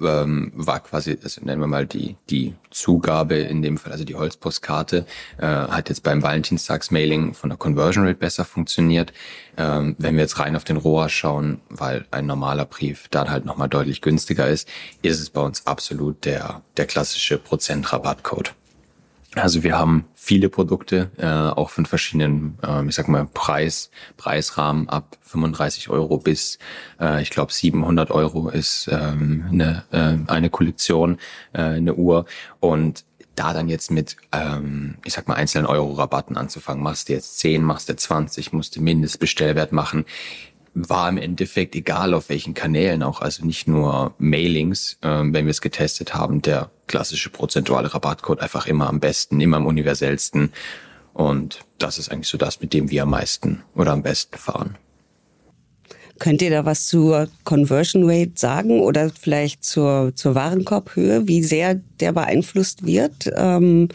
ähm, 0.00 0.52
war 0.54 0.80
quasi, 0.80 1.18
also 1.22 1.44
nennen 1.44 1.60
wir 1.60 1.66
mal 1.66 1.86
die, 1.86 2.16
die 2.30 2.54
Zugabe 2.70 3.34
in 3.34 3.62
dem 3.62 3.78
Fall, 3.78 3.92
also 3.92 4.04
die 4.04 4.14
Holzpostkarte, 4.14 5.04
äh, 5.38 5.46
hat 5.46 5.88
jetzt 5.88 6.02
beim 6.02 6.22
Valentinstagsmailing 6.22 7.34
von 7.34 7.50
der 7.50 7.58
Conversion 7.58 8.06
Rate 8.06 8.18
besser 8.18 8.44
funktioniert. 8.44 9.12
Ähm, 9.56 9.96
wenn 9.98 10.14
wir 10.14 10.22
jetzt 10.22 10.38
rein 10.38 10.56
auf 10.56 10.64
den 10.64 10.76
ROA 10.76 11.08
schauen, 11.08 11.60
weil 11.68 12.06
ein 12.10 12.26
normaler 12.26 12.64
Brief 12.64 13.08
dann 13.10 13.28
halt 13.28 13.44
nochmal 13.44 13.68
deutlich 13.68 14.00
günstiger 14.00 14.48
ist, 14.48 14.68
ist 15.02 15.20
es 15.20 15.28
bei 15.28 15.40
uns 15.40 15.66
absolut 15.66 16.24
der, 16.24 16.62
der 16.76 16.86
klassische 16.86 17.38
Prozentrabattcode. 17.38 18.54
Also 19.34 19.62
wir 19.62 19.78
haben 19.78 20.06
viele 20.14 20.48
Produkte, 20.48 21.10
äh, 21.18 21.26
auch 21.26 21.70
von 21.70 21.84
verschiedenen, 21.84 22.58
äh, 22.66 22.86
ich 22.86 22.94
sag 22.94 23.08
mal, 23.08 23.26
Preis, 23.26 23.90
Preisrahmen 24.16 24.88
ab 24.88 25.18
35 25.22 25.90
Euro 25.90 26.18
bis, 26.18 26.58
äh, 26.98 27.20
ich 27.20 27.30
glaube, 27.30 27.52
700 27.52 28.10
Euro 28.10 28.48
ist 28.48 28.88
ähm, 28.90 29.44
eine, 29.52 29.84
äh, 29.92 30.30
eine 30.30 30.48
Kollektion, 30.48 31.18
äh, 31.52 31.60
eine 31.60 31.94
Uhr. 31.94 32.24
Und 32.60 33.04
da 33.34 33.52
dann 33.52 33.68
jetzt 33.68 33.90
mit, 33.90 34.16
ähm, 34.32 34.96
ich 35.04 35.12
sag 35.12 35.28
mal, 35.28 35.34
einzelnen 35.34 35.66
Euro-Rabatten 35.66 36.36
anzufangen, 36.36 36.82
machst 36.82 37.08
du 37.08 37.12
jetzt 37.12 37.38
10, 37.38 37.62
machst 37.62 37.88
du 37.88 37.96
20, 37.96 38.52
musst 38.52 38.76
du 38.76 38.80
Mindestbestellwert 38.80 39.72
machen, 39.72 40.06
war 40.74 41.08
im 41.08 41.18
Endeffekt 41.18 41.74
egal 41.74 42.14
auf 42.14 42.28
welchen 42.28 42.54
Kanälen 42.54 43.02
auch, 43.02 43.20
also 43.20 43.44
nicht 43.44 43.68
nur 43.68 44.14
Mailings, 44.18 44.98
äh, 45.02 45.08
wenn 45.08 45.46
wir 45.46 45.50
es 45.50 45.60
getestet 45.60 46.14
haben, 46.14 46.42
der 46.42 46.70
klassische 46.86 47.30
prozentuale 47.30 47.92
Rabattcode 47.92 48.40
einfach 48.40 48.66
immer 48.66 48.88
am 48.88 49.00
besten, 49.00 49.40
immer 49.40 49.58
am 49.58 49.66
universellsten. 49.66 50.52
Und 51.12 51.60
das 51.78 51.98
ist 51.98 52.10
eigentlich 52.10 52.28
so 52.28 52.38
das, 52.38 52.60
mit 52.60 52.72
dem 52.72 52.90
wir 52.90 53.02
am 53.02 53.10
meisten 53.10 53.62
oder 53.74 53.92
am 53.92 54.02
besten 54.02 54.38
fahren. 54.38 54.76
Könnt 56.18 56.42
ihr 56.42 56.50
da 56.50 56.64
was 56.64 56.86
zur 56.86 57.28
Conversion 57.44 58.08
Rate 58.10 58.32
sagen 58.34 58.80
oder 58.80 59.10
vielleicht 59.10 59.62
zur, 59.62 60.12
zur 60.16 60.34
Warenkorbhöhe, 60.34 61.28
wie 61.28 61.44
sehr 61.44 61.76
der 62.00 62.12
beeinflusst 62.12 62.84
wird 62.84 63.30
ähm, 63.36 63.88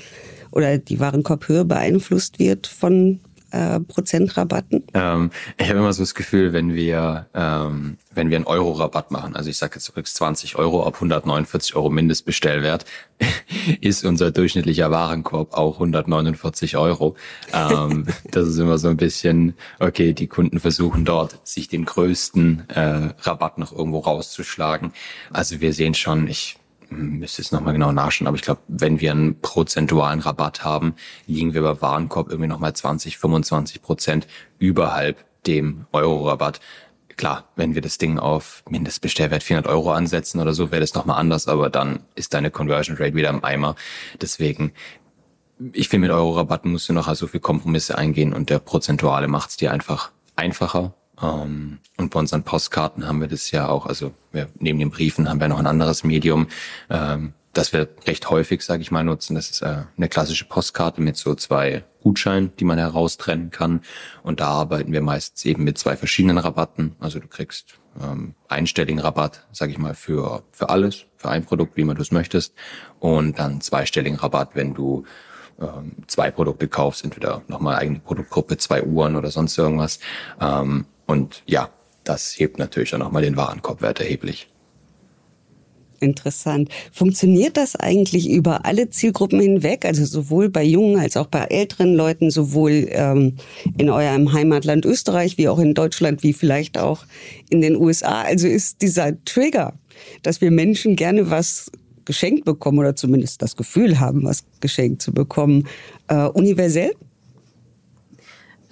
oder 0.52 0.78
die 0.78 1.00
Warenkorbhöhe 1.00 1.66
beeinflusst 1.66 2.40
wird 2.40 2.68
von 2.68 3.20
äh, 3.54 3.80
Prozentrabatten? 3.80 4.84
Ähm, 4.94 5.30
ich 5.58 5.70
habe 5.70 5.80
immer 5.80 5.94
so 5.94 6.02
das 6.02 6.16
Gefühl, 6.16 6.54
wenn 6.54 6.74
wir, 6.74 7.28
ähm, 7.34 7.98
wenn 8.14 8.30
wir 8.30 8.38
einen 8.38 8.48
Euro-Rabatt 8.48 9.12
machen, 9.12 9.36
also 9.36 9.50
ich 9.50 9.58
sage 9.58 9.76
jetzt 9.76 9.88
übrigens 9.90 10.16
20 10.16 10.56
Euro 10.58 10.86
ab 10.86 10.96
149 10.96 11.76
Euro 11.76 11.90
Mindestbestellwert, 11.90 12.86
ist 13.82 14.04
unser 14.06 14.32
durchschnittlicher 14.32 14.90
Warenkorb 14.92 15.54
auch 15.54 15.76
149 15.76 16.78
Euro. 16.78 17.16
Ähm, 17.54 18.08
das 18.32 18.48
ist 18.48 18.58
immer 18.58 18.78
so 18.78 18.90
ein 18.90 18.98
bisschen, 18.98 19.54
okay, 19.80 20.14
die 20.14 20.28
Kunden 20.28 20.60
versuchen 20.60 21.06
dort, 21.06 21.40
sich 21.48 21.68
den 21.68 21.86
größten 21.86 22.70
äh, 22.70 23.10
Rabatt 23.22 23.60
noch 23.60 23.72
irgendwo 23.72 24.00
rauszuschlagen. 24.00 24.94
Also 25.32 25.62
wir 25.62 25.74
sehen 25.74 25.94
schon, 25.94 26.28
ich 26.28 26.58
müsste 26.94 27.42
es 27.42 27.52
nochmal 27.52 27.74
genau 27.74 27.92
nachschauen, 27.92 28.28
aber 28.28 28.36
ich 28.36 28.44
glaube, 28.44 28.62
wenn 28.68 29.02
wir 29.02 29.12
einen 29.12 29.40
prozentualen 29.42 30.20
Rabatt 30.20 30.64
haben, 30.64 30.96
liegen 31.28 31.54
wir 31.54 31.62
bei 31.62 31.82
Warenkorb 31.82 32.30
irgendwie 32.30 32.48
nochmal 32.48 32.74
20, 32.74 33.18
25 33.18 33.82
Prozent 33.82 34.28
überhalb 34.60 35.24
dem 35.46 35.86
Euro-Rabatt. 35.92 36.60
Klar, 37.16 37.50
wenn 37.56 37.76
wir 37.76 37.82
das 37.82 37.98
Ding 37.98 38.18
auf 38.18 38.64
Mindestbestellwert 38.70 39.44
400 39.44 39.72
Euro 39.72 39.92
ansetzen 39.92 40.40
oder 40.40 40.54
so, 40.54 40.72
wäre 40.72 40.82
das 40.82 40.94
nochmal 40.94 41.20
anders, 41.20 41.48
aber 41.48 41.70
dann 41.70 42.00
ist 42.16 42.34
deine 42.34 42.50
Conversion 42.50 42.98
Rate 42.98 43.16
wieder 43.16 43.30
im 43.30 43.44
Eimer. 43.44 43.76
Deswegen, 44.20 44.72
ich 45.74 45.90
finde, 45.90 46.08
mit 46.08 46.16
Euro-Rabatten 46.16 46.72
musst 46.72 46.90
du 46.90 46.94
noch 46.94 47.14
so 47.14 47.28
viel 47.28 47.40
Kompromisse 47.40 47.98
eingehen 47.98 48.34
und 48.34 48.50
der 48.50 48.60
Prozentuale 48.60 49.28
macht 49.28 49.52
es 49.52 49.58
dir 49.58 49.72
einfach 49.72 50.12
einfacher 50.36 50.94
ähm, 51.22 51.80
und 51.98 52.12
bei 52.12 52.20
unseren 52.20 52.44
Postkarten 52.44 53.08
haben 53.08 53.22
wir 53.22 53.28
das 53.28 53.52
ja 53.52 53.70
auch, 53.70 53.86
also 53.86 54.14
wir, 54.32 54.50
neben 54.60 54.80
den 54.80 54.90
Briefen 54.90 55.30
haben 55.30 55.40
wir 55.40 55.48
noch 55.48 55.60
ein 55.60 55.68
anderes 55.68 56.04
Medium, 56.04 56.48
ähm, 56.90 57.34
das 57.54 57.72
wir 57.72 57.88
recht 58.08 58.30
häufig, 58.32 58.64
sage 58.64 58.82
ich 58.82 58.90
mal, 58.90 59.04
nutzen. 59.04 59.36
Das 59.36 59.52
ist 59.52 59.62
äh, 59.62 59.84
eine 59.96 60.10
klassische 60.10 60.46
Postkarte 60.46 61.02
mit 61.02 61.18
so 61.18 61.36
zwei 61.36 61.84
Gutscheinen, 62.02 62.52
die 62.60 62.66
man 62.66 62.80
heraustrennen 62.80 63.52
kann. 63.52 63.82
Und 64.24 64.40
da 64.40 64.48
arbeiten 64.48 64.92
wir 64.92 65.02
meistens 65.02 65.46
eben 65.46 65.64
mit 65.64 65.78
zwei 65.78 65.96
verschiedenen 65.96 66.40
Rabatten. 66.40 66.96
Also 67.00 67.20
du 67.20 67.28
kriegst 67.28 67.80
ähm, 68.02 68.34
einstelligen 68.48 69.00
Rabatt, 69.00 69.46
sage 69.52 69.72
ich 69.72 69.78
mal, 69.78 69.94
für, 69.94 70.44
für 70.52 70.70
alles, 70.70 71.06
für 71.16 71.30
ein 71.30 71.46
Produkt, 71.46 71.78
wie 71.78 71.84
man 71.84 71.96
das 71.96 72.12
möchtest. 72.12 72.56
Und 73.00 73.38
dann 73.38 73.62
zweistelligen 73.62 74.18
Rabatt, 74.18 74.56
wenn 74.56 74.74
du 74.74 75.04
ähm, 75.62 75.98
zwei 76.08 76.32
Produkte 76.32 76.68
kaufst, 76.68 77.04
entweder 77.04 77.44
nochmal 77.48 77.76
eigene 77.76 78.00
Produktgruppe, 78.00 78.58
zwei 78.58 78.84
Uhren 78.84 79.16
oder 79.16 79.30
sonst 79.30 79.56
irgendwas. 79.60 80.00
Ähm, 80.42 80.88
und 81.06 81.44
ja, 81.46 81.70
das 82.04 82.38
hebt 82.38 82.60
natürlich 82.60 82.92
dann 82.92 83.00
nochmal 83.00 83.24
den 83.24 83.38
Warenkorbwert 83.38 84.00
erheblich. 84.00 84.50
Interessant. 86.04 86.70
Funktioniert 86.92 87.56
das 87.56 87.78
eigentlich 87.78 88.30
über 88.30 88.66
alle 88.66 88.90
Zielgruppen 88.90 89.40
hinweg, 89.40 89.86
also 89.86 90.04
sowohl 90.04 90.50
bei 90.50 90.64
jungen 90.64 91.00
als 91.00 91.16
auch 91.16 91.28
bei 91.28 91.46
älteren 91.46 91.96
Leuten, 91.96 92.30
sowohl 92.30 92.88
ähm, 92.90 93.38
in 93.78 93.90
eurem 93.90 94.34
Heimatland 94.34 94.86
Österreich 94.86 95.38
wie 95.38 95.48
auch 95.48 95.60
in 95.60 95.74
Deutschland, 95.74 96.22
wie 96.22 96.34
vielleicht 96.34 96.78
auch 96.78 97.06
in 97.50 97.62
den 97.62 97.78
USA? 97.78 98.24
Also 98.24 98.48
ist 98.48 98.82
dieser 98.82 99.24
Trigger, 99.24 99.74
dass 100.24 100.42
wir 100.42 100.52
Menschen 100.52 100.98
gerne 100.98 101.30
was 101.30 101.72
geschenkt 102.04 102.44
bekommen 102.44 102.80
oder 102.80 102.98
zumindest 102.98 103.42
das 103.42 103.56
Gefühl 103.56 104.02
haben, 104.02 104.26
was 104.26 104.44
geschenkt 104.60 105.02
zu 105.02 105.14
bekommen, 105.14 105.68
äh, 106.10 106.26
universell? 106.26 106.92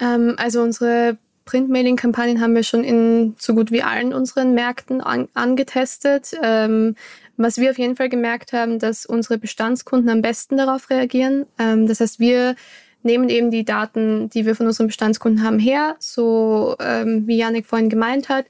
Ähm, 0.00 0.34
also 0.36 0.62
unsere 0.62 1.16
Printmailing-Kampagnen 1.52 2.40
haben 2.40 2.54
wir 2.54 2.62
schon 2.62 2.82
in 2.82 3.34
so 3.38 3.54
gut 3.54 3.70
wie 3.70 3.82
allen 3.82 4.14
unseren 4.14 4.54
Märkten 4.54 5.02
an, 5.02 5.28
angetestet. 5.34 6.32
Ähm, 6.42 6.96
was 7.36 7.58
wir 7.58 7.70
auf 7.70 7.78
jeden 7.78 7.94
Fall 7.94 8.08
gemerkt 8.08 8.54
haben, 8.54 8.78
dass 8.78 9.04
unsere 9.04 9.36
Bestandskunden 9.36 10.08
am 10.08 10.22
besten 10.22 10.56
darauf 10.56 10.88
reagieren. 10.88 11.44
Ähm, 11.58 11.86
das 11.86 12.00
heißt, 12.00 12.20
wir 12.20 12.56
nehmen 13.02 13.28
eben 13.28 13.50
die 13.50 13.66
Daten, 13.66 14.30
die 14.30 14.46
wir 14.46 14.56
von 14.56 14.66
unseren 14.66 14.86
Bestandskunden 14.86 15.44
haben, 15.44 15.58
her, 15.58 15.96
so 15.98 16.74
ähm, 16.80 17.26
wie 17.26 17.36
Janik 17.36 17.66
vorhin 17.66 17.90
gemeint 17.90 18.30
hat. 18.30 18.46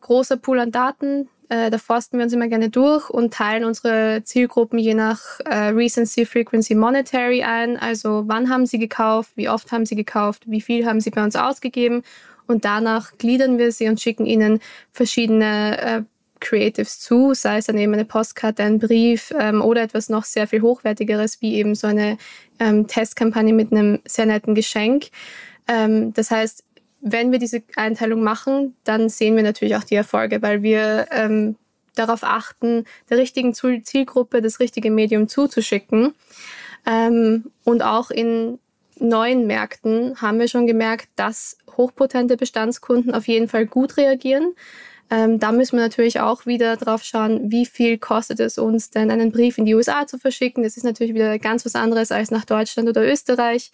Großer 0.00 0.38
Pool 0.38 0.60
an 0.60 0.70
Daten, 0.70 1.28
äh, 1.50 1.68
da 1.68 1.76
forsten 1.76 2.16
wir 2.16 2.24
uns 2.24 2.32
immer 2.32 2.48
gerne 2.48 2.70
durch 2.70 3.10
und 3.10 3.34
teilen 3.34 3.64
unsere 3.64 4.22
Zielgruppen 4.24 4.78
je 4.78 4.94
nach 4.94 5.40
äh, 5.44 5.68
Recency, 5.68 6.24
Frequency, 6.24 6.74
Monetary 6.74 7.42
ein. 7.42 7.76
Also 7.76 8.22
wann 8.28 8.48
haben 8.48 8.64
sie 8.64 8.78
gekauft, 8.78 9.32
wie 9.34 9.50
oft 9.50 9.72
haben 9.72 9.84
sie 9.84 9.96
gekauft, 9.96 10.44
wie 10.46 10.62
viel 10.62 10.86
haben 10.86 11.00
sie 11.00 11.10
bei 11.10 11.22
uns 11.22 11.36
ausgegeben. 11.36 12.02
Und 12.50 12.64
danach 12.64 13.16
gliedern 13.16 13.58
wir 13.58 13.70
sie 13.70 13.88
und 13.88 14.00
schicken 14.00 14.26
ihnen 14.26 14.58
verschiedene 14.90 15.80
äh, 15.80 16.02
Creatives 16.40 16.98
zu, 16.98 17.32
sei 17.32 17.58
es 17.58 17.66
dann 17.66 17.78
eben 17.78 17.94
eine 17.94 18.04
Postkarte, 18.04 18.64
ein 18.64 18.80
Brief 18.80 19.32
ähm, 19.38 19.62
oder 19.62 19.82
etwas 19.82 20.08
noch 20.08 20.24
sehr 20.24 20.48
viel 20.48 20.60
hochwertigeres, 20.60 21.40
wie 21.42 21.54
eben 21.54 21.76
so 21.76 21.86
eine 21.86 22.18
ähm, 22.58 22.88
Testkampagne 22.88 23.52
mit 23.52 23.70
einem 23.70 24.00
sehr 24.04 24.26
netten 24.26 24.56
Geschenk. 24.56 25.10
Ähm, 25.68 26.12
das 26.12 26.32
heißt, 26.32 26.64
wenn 27.02 27.30
wir 27.30 27.38
diese 27.38 27.62
Einteilung 27.76 28.24
machen, 28.24 28.74
dann 28.82 29.08
sehen 29.10 29.36
wir 29.36 29.44
natürlich 29.44 29.76
auch 29.76 29.84
die 29.84 29.94
Erfolge, 29.94 30.42
weil 30.42 30.64
wir 30.64 31.06
ähm, 31.12 31.54
darauf 31.94 32.24
achten, 32.24 32.84
der 33.10 33.18
richtigen 33.18 33.54
Zielgruppe 33.54 34.42
das 34.42 34.58
richtige 34.58 34.90
Medium 34.90 35.28
zuzuschicken. 35.28 36.14
Ähm, 36.84 37.52
und 37.62 37.82
auch 37.82 38.10
in 38.10 38.58
neuen 39.00 39.46
Märkten 39.46 40.20
haben 40.20 40.38
wir 40.38 40.48
schon 40.48 40.66
gemerkt, 40.66 41.08
dass 41.16 41.56
hochpotente 41.76 42.36
Bestandskunden 42.36 43.14
auf 43.14 43.28
jeden 43.28 43.48
Fall 43.48 43.66
gut 43.66 43.96
reagieren. 43.96 44.54
Ähm, 45.12 45.40
da 45.40 45.50
müssen 45.50 45.76
wir 45.76 45.82
natürlich 45.82 46.20
auch 46.20 46.46
wieder 46.46 46.76
drauf 46.76 47.02
schauen, 47.02 47.50
wie 47.50 47.66
viel 47.66 47.98
kostet 47.98 48.38
es 48.38 48.58
uns 48.58 48.90
denn, 48.90 49.10
einen 49.10 49.32
Brief 49.32 49.58
in 49.58 49.64
die 49.64 49.74
USA 49.74 50.06
zu 50.06 50.18
verschicken. 50.18 50.62
Das 50.62 50.76
ist 50.76 50.84
natürlich 50.84 51.14
wieder 51.14 51.36
ganz 51.40 51.66
was 51.66 51.74
anderes 51.74 52.12
als 52.12 52.30
nach 52.30 52.44
Deutschland 52.44 52.88
oder 52.88 53.04
Österreich. 53.04 53.72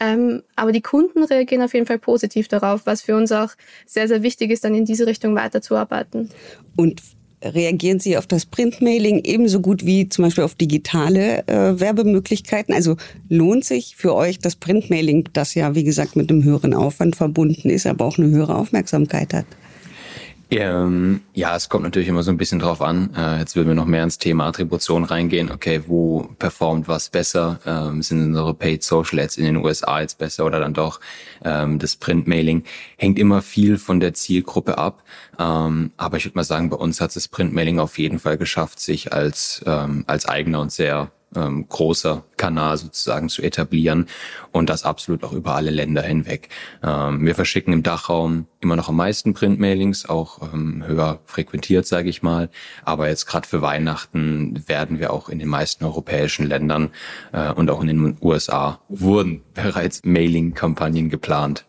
Ähm, 0.00 0.42
aber 0.56 0.72
die 0.72 0.80
Kunden 0.80 1.24
reagieren 1.24 1.62
auf 1.62 1.74
jeden 1.74 1.84
Fall 1.84 1.98
positiv 1.98 2.48
darauf, 2.48 2.86
was 2.86 3.02
für 3.02 3.16
uns 3.16 3.32
auch 3.32 3.50
sehr, 3.84 4.08
sehr 4.08 4.22
wichtig 4.22 4.50
ist, 4.50 4.64
dann 4.64 4.74
in 4.74 4.86
diese 4.86 5.06
Richtung 5.06 5.34
weiterzuarbeiten. 5.34 6.30
Und 6.74 7.02
reagieren 7.42 8.00
Sie 8.00 8.16
auf 8.16 8.26
das 8.26 8.46
Printmailing 8.46 9.20
ebenso 9.24 9.60
gut 9.60 9.84
wie 9.86 10.08
zum 10.08 10.24
Beispiel 10.24 10.44
auf 10.44 10.54
digitale 10.54 11.46
äh, 11.46 11.78
Werbemöglichkeiten? 11.78 12.74
Also 12.74 12.96
lohnt 13.28 13.64
sich 13.64 13.96
für 13.96 14.14
euch 14.14 14.38
das 14.38 14.56
Printmailing, 14.56 15.28
das 15.32 15.54
ja, 15.54 15.74
wie 15.74 15.84
gesagt, 15.84 16.16
mit 16.16 16.30
einem 16.30 16.44
höheren 16.44 16.74
Aufwand 16.74 17.16
verbunden 17.16 17.70
ist, 17.70 17.86
aber 17.86 18.04
auch 18.04 18.18
eine 18.18 18.28
höhere 18.28 18.56
Aufmerksamkeit 18.56 19.34
hat? 19.34 19.46
Ähm, 20.50 21.20
ja, 21.34 21.54
es 21.56 21.68
kommt 21.68 21.84
natürlich 21.84 22.08
immer 22.08 22.22
so 22.22 22.30
ein 22.30 22.38
bisschen 22.38 22.58
drauf 22.58 22.80
an. 22.80 23.14
Äh, 23.14 23.40
jetzt 23.40 23.54
würden 23.54 23.68
wir 23.68 23.74
noch 23.74 23.84
mehr 23.84 24.02
ins 24.02 24.16
Thema 24.16 24.46
Attribution 24.46 25.04
reingehen. 25.04 25.50
Okay, 25.50 25.82
wo 25.86 26.22
performt 26.38 26.88
was 26.88 27.10
besser? 27.10 27.60
Ähm, 27.66 28.02
sind 28.02 28.24
unsere 28.24 28.54
Paid 28.54 28.82
Social 28.82 29.18
Ads 29.20 29.36
in 29.36 29.44
den 29.44 29.56
USA 29.56 30.00
jetzt 30.00 30.16
besser 30.16 30.46
oder 30.46 30.58
dann 30.60 30.72
doch 30.72 31.00
ähm, 31.44 31.78
das 31.78 31.96
Printmailing? 31.96 32.64
Hängt 32.96 33.18
immer 33.18 33.42
viel 33.42 33.76
von 33.76 34.00
der 34.00 34.14
Zielgruppe 34.14 34.78
ab. 34.78 35.02
Ähm, 35.38 35.92
aber 35.98 36.16
ich 36.16 36.24
würde 36.24 36.38
mal 36.38 36.44
sagen, 36.44 36.70
bei 36.70 36.76
uns 36.76 37.00
hat 37.02 37.14
das 37.14 37.28
Printmailing 37.28 37.78
auf 37.78 37.98
jeden 37.98 38.18
Fall 38.18 38.38
geschafft, 38.38 38.80
sich 38.80 39.12
als, 39.12 39.62
ähm, 39.66 40.04
als 40.06 40.26
eigener 40.26 40.60
und 40.60 40.72
sehr 40.72 41.10
ähm, 41.34 41.66
großer 41.68 42.24
Kanal 42.36 42.76
sozusagen 42.78 43.28
zu 43.28 43.42
etablieren 43.42 44.06
und 44.52 44.70
das 44.70 44.84
absolut 44.84 45.24
auch 45.24 45.32
über 45.32 45.54
alle 45.54 45.70
Länder 45.70 46.02
hinweg. 46.02 46.48
Ähm, 46.82 47.24
wir 47.24 47.34
verschicken 47.34 47.72
im 47.72 47.82
Dachraum 47.82 48.46
immer 48.60 48.76
noch 48.76 48.88
am 48.88 48.96
meisten 48.96 49.34
Printmailings, 49.34 50.08
auch 50.08 50.52
ähm, 50.52 50.84
höher 50.86 51.20
frequentiert, 51.26 51.86
sage 51.86 52.08
ich 52.08 52.22
mal. 52.22 52.48
Aber 52.84 53.08
jetzt 53.08 53.26
gerade 53.26 53.46
für 53.46 53.62
Weihnachten 53.62 54.64
werden 54.66 54.98
wir 54.98 55.12
auch 55.12 55.28
in 55.28 55.38
den 55.38 55.48
meisten 55.48 55.84
europäischen 55.84 56.46
Ländern 56.46 56.90
äh, 57.32 57.52
und 57.52 57.70
auch 57.70 57.80
in 57.82 57.88
den 57.88 58.16
USA 58.20 58.80
wurden 58.88 59.42
bereits 59.54 60.02
Mailing-Kampagnen 60.04 61.10
geplant. 61.10 61.64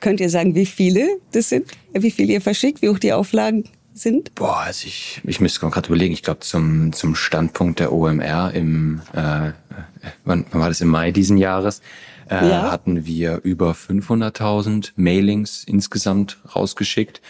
Könnt 0.00 0.20
ihr 0.20 0.30
sagen, 0.30 0.54
wie 0.54 0.66
viele 0.66 1.08
das 1.32 1.48
sind? 1.48 1.72
Wie 1.92 2.12
viele 2.12 2.34
ihr 2.34 2.40
verschickt? 2.40 2.82
Wie 2.82 2.88
hoch 2.88 3.00
die 3.00 3.12
Auflagen 3.12 3.64
sind? 3.98 4.34
Boah, 4.34 4.60
also 4.60 4.86
ich, 4.86 5.20
ich 5.24 5.40
müsste 5.40 5.60
gerade 5.60 5.88
überlegen. 5.88 6.12
Ich 6.12 6.22
glaube, 6.22 6.40
zum, 6.40 6.92
zum 6.92 7.14
Standpunkt 7.14 7.80
der 7.80 7.92
OMR 7.92 8.52
im, 8.54 9.00
äh, 9.12 9.52
wann, 10.24 10.46
wann 10.50 10.60
war 10.60 10.68
das, 10.68 10.80
im 10.80 10.88
Mai 10.88 11.10
diesen 11.10 11.36
Jahres, 11.36 11.80
äh, 12.30 12.48
ja. 12.48 12.70
hatten 12.70 13.06
wir 13.06 13.40
über 13.42 13.72
500.000 13.72 14.92
Mailings 14.96 15.64
insgesamt 15.64 16.38
rausgeschickt. 16.54 17.20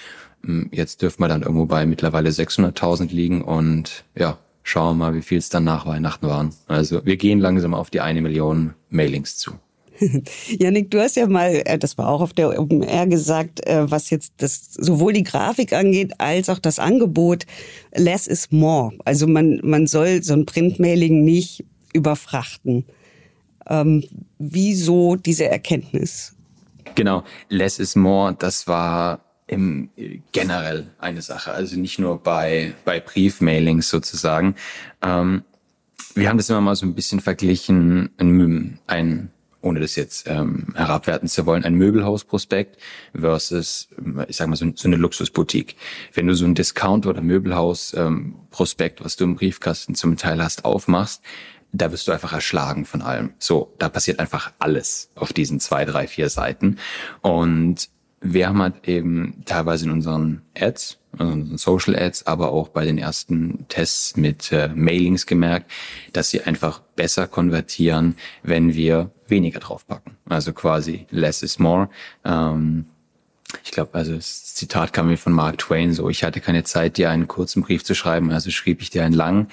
Hm, 0.45 0.69
jetzt 0.73 1.03
dürfen 1.03 1.23
wir 1.23 1.29
dann 1.29 1.43
irgendwo 1.43 1.67
bei 1.67 1.87
mittlerweile 1.87 2.31
600.000 2.31 3.13
liegen 3.13 3.43
und 3.43 4.05
ja, 4.15 4.39
schauen 4.63 4.99
wir 4.99 5.07
mal, 5.07 5.15
wie 5.15 5.23
viel 5.23 5.39
es 5.39 5.49
dann 5.49 5.65
nach 5.65 5.87
Weihnachten 5.87 6.27
waren. 6.27 6.55
Also 6.67 7.05
wir 7.05 7.17
gehen 7.17 7.41
langsam 7.41 7.75
auf 7.75 7.91
die 7.91 8.01
eine 8.01 8.21
Million 8.23 8.75
Mailings 8.91 9.37
zu. 9.37 9.53
Janik, 10.59 10.91
du 10.91 11.01
hast 11.01 11.17
ja 11.17 11.27
mal, 11.27 11.63
äh, 11.65 11.79
das 11.79 11.99
war 11.99 12.09
auch 12.09 12.21
auf 12.21 12.33
der 12.33 12.59
OpenR 12.59 13.07
gesagt, 13.07 13.67
äh, 13.67 13.91
was 13.91 14.11
jetzt 14.11 14.35
das 14.39 14.75
sowohl 14.75 15.13
die 15.13 15.23
Grafik 15.23 15.73
angeht 15.73 16.13
als 16.19 16.49
auch 16.49 16.59
das 16.59 16.79
Angebot, 16.79 17.47
less 17.95 18.27
is 18.27 18.51
more. 18.51 18.93
Also 19.05 19.27
man, 19.27 19.61
man 19.63 19.87
soll 19.87 20.23
so 20.23 20.35
ein 20.35 20.47
Printmailing 20.47 21.25
nicht 21.25 21.65
überfrachten. 21.93 22.85
Ähm, 23.69 24.05
wieso 24.39 25.17
diese 25.17 25.49
Erkenntnis? 25.49 26.35
Genau, 26.95 27.25
less 27.49 27.79
is 27.79 27.97
more, 27.97 28.35
das 28.39 28.67
war 28.67 29.21
im, 29.47 29.91
generell 30.33 30.89
eine 30.99 31.23
Sache, 31.23 31.53
also 31.53 31.79
nicht 31.79 31.99
nur 31.99 32.23
bei, 32.23 32.75
bei 32.85 33.01
Briefmailings 33.01 33.89
sozusagen. 33.89 34.55
Ähm, 35.03 35.43
wir 36.15 36.29
haben 36.29 36.37
das 36.37 36.51
immer 36.51 36.61
mal 36.61 36.77
so 36.77 36.87
ein 36.87 36.95
bisschen 36.95 37.21
verglichen, 37.21 38.11
ein, 38.19 38.79
ein 38.87 39.31
ohne 39.69 39.81
das 39.81 39.97
jetzt 39.97 40.29
ähm, 40.29 40.75
herabwerten 40.75 41.29
zu 41.29 41.47
wollen, 41.47 41.65
ein 41.65 41.75
Möbelhausprospekt 41.75 42.79
versus, 43.15 43.89
ich 44.27 44.37
sag 44.37 44.49
mal, 44.49 44.57
so, 44.57 44.71
so 44.75 44.89
eine 44.89 44.97
Luxusboutique. 44.97 45.77
Wenn 46.15 46.27
du 46.27 46.35
so 46.35 46.45
ein 46.45 46.55
Discount- 46.55 47.07
oder 47.07 47.21
Möbelhaus-Prospekt, 47.21 49.01
ähm, 49.01 49.05
was 49.05 49.17
du 49.17 49.25
im 49.25 49.37
Briefkasten 49.37 49.95
zum 49.95 50.17
Teil 50.17 50.43
hast, 50.43 50.65
aufmachst, 50.65 51.23
da 51.73 51.93
wirst 51.93 52.09
du 52.09 52.13
einfach 52.13 52.33
erschlagen 52.33 52.87
von 52.87 53.03
allem. 53.03 53.35
So, 53.39 53.75
da 53.79 53.89
passiert 53.89 54.21
einfach 54.21 54.53
alles 54.59 55.11
auf 55.15 55.33
diesen 55.33 55.61
zwei, 55.61 55.85
drei, 55.85 56.07
vier 56.07 56.31
Seiten. 56.31 56.79
Und 57.21 57.91
wir 58.21 58.49
haben 58.49 58.61
halt 58.61 58.89
eben 58.89 59.43
teilweise 59.45 59.87
in 59.87 59.93
unseren 59.93 60.43
Ads, 60.59 60.99
in 61.19 61.27
unseren 61.27 61.59
Social 61.59 61.97
Ads, 61.97 62.27
aber 62.27 62.51
auch 62.51 62.69
bei 62.69 62.85
den 62.85 62.99
ersten 62.99 63.67
Tests 63.69 64.17
mit 64.17 64.53
äh, 64.53 64.69
Mailings 64.75 65.27
gemerkt, 65.27 65.71
dass 66.13 66.31
sie 66.31 66.43
einfach 66.43 66.81
besser 66.97 67.27
konvertieren, 67.27 68.17
wenn 68.43 68.75
wir 68.75 69.11
weniger 69.29 69.61
draufpacken. 69.61 70.17
Also 70.29 70.53
quasi 70.53 71.07
less 71.11 71.43
is 71.43 71.59
more. 71.59 71.89
Ähm, 72.25 72.87
ich 73.65 73.71
glaube, 73.71 73.95
also 73.95 74.15
das 74.15 74.55
Zitat 74.55 74.93
kam 74.93 75.09
mir 75.09 75.17
von 75.17 75.33
Mark 75.33 75.59
Twain 75.59 75.93
so, 75.93 76.09
ich 76.09 76.25
hatte 76.25 76.41
keine 76.41 76.65
Zeit, 76.65 76.99
dir 76.99 77.11
einen 77.11 77.29
kurzen 77.29 77.63
Brief 77.63 77.85
zu 77.85 77.95
schreiben, 77.95 78.31
also 78.31 78.51
schrieb 78.51 78.83
ich 78.83 78.91
dir 78.91 79.05
einen 79.05 79.15
langen 79.15 79.49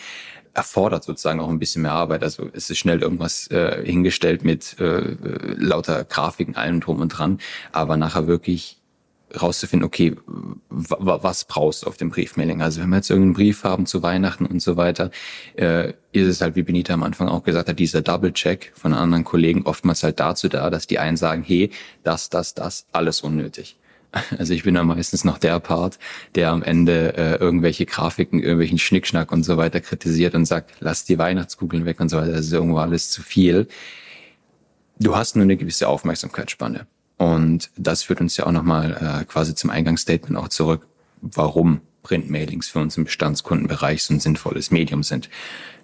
erfordert 0.56 1.04
sozusagen 1.04 1.42
auch 1.42 1.50
ein 1.50 1.60
bisschen 1.60 1.82
mehr 1.82 1.92
Arbeit. 1.92 2.24
Also 2.24 2.50
es 2.54 2.70
ist 2.70 2.78
schnell 2.78 3.02
irgendwas 3.02 3.48
äh, 3.52 3.84
hingestellt 3.86 4.44
mit 4.44 4.80
äh, 4.80 5.16
lauter 5.58 6.06
Grafiken, 6.06 6.56
allem 6.56 6.80
drum 6.80 7.02
und 7.02 7.10
dran, 7.10 7.40
aber 7.74 7.98
nachher 7.98 8.26
wirklich 8.28 8.80
rauszufinden, 9.42 9.86
okay, 9.86 10.16
was 10.70 11.44
brauchst 11.44 11.84
du 11.84 11.88
auf 11.88 11.98
dem 11.98 12.10
Briefmailing? 12.10 12.62
Also 12.62 12.82
wenn 12.82 12.90
wir 12.90 12.98
jetzt 12.98 13.10
irgendeinen 13.10 13.34
Brief 13.34 13.66
haben 13.66 13.86
zu 13.86 14.02
Weihnachten 14.02 14.46
und 14.46 14.62
so 14.62 14.78
weiter, 14.78 15.12
äh, 15.56 15.90
ist 16.14 16.28
es 16.28 16.42
halt, 16.42 16.56
wie 16.56 16.64
Benita 16.64 16.94
am 16.94 17.04
Anfang 17.04 17.28
auch 17.28 17.44
gesagt 17.44 17.68
hat, 17.68 17.80
dieser 17.80 18.02
Double-Check 18.02 18.72
von 18.76 18.94
anderen 18.94 19.26
Kollegen 19.26 19.64
oftmals 19.64 20.04
halt 20.04 20.22
dazu 20.22 20.48
da, 20.48 20.70
dass 20.70 20.88
die 20.88 21.00
einen 21.00 21.18
sagen, 21.18 21.44
hey, 21.44 21.72
das, 22.04 22.30
das, 22.30 22.54
das, 22.54 22.86
alles 22.94 23.22
unnötig. 23.22 23.78
Also 24.38 24.54
ich 24.54 24.64
bin 24.64 24.76
da 24.76 24.84
meistens 24.84 25.24
noch 25.24 25.38
der 25.38 25.60
Part, 25.60 26.00
der 26.36 26.52
am 26.52 26.64
Ende 26.64 27.18
äh, 27.18 27.36
irgendwelche 27.36 27.86
Grafiken, 27.86 28.40
irgendwelchen 28.40 28.78
Schnickschnack 28.78 29.32
und 29.32 29.44
so 29.44 29.58
weiter 29.58 29.82
kritisiert 29.82 30.36
und 30.36 30.46
sagt, 30.46 30.72
lass 30.80 31.06
die 31.06 31.18
Weihnachtskugeln 31.18 31.86
weg 31.86 32.00
und 32.00 32.10
so 32.10 32.18
weiter. 32.18 32.32
Das 32.32 32.46
ist 32.46 32.54
irgendwo 32.54 32.78
alles 32.78 33.10
zu 33.10 33.22
viel. 33.22 33.68
Du 35.00 35.16
hast 35.16 35.36
nur 35.36 35.44
eine 35.44 35.58
gewisse 35.58 35.88
Aufmerksamkeitsspanne. 35.88 36.88
Und 37.18 37.70
das 37.78 38.04
führt 38.04 38.22
uns 38.22 38.38
ja 38.38 38.46
auch 38.46 38.52
nochmal 38.52 39.22
äh, 39.22 39.26
quasi 39.26 39.56
zum 39.56 39.70
Eingangsstatement 39.70 40.38
auch 40.38 40.50
zurück. 40.50 40.88
Warum 41.22 41.82
Printmailings 42.06 42.70
für 42.70 42.80
uns 42.80 42.98
im 42.98 43.06
Bestandskundenbereich 43.06 44.04
so 44.04 44.14
ein 44.14 44.20
sinnvolles 44.20 44.70
Medium 44.70 45.02
sind. 45.02 45.28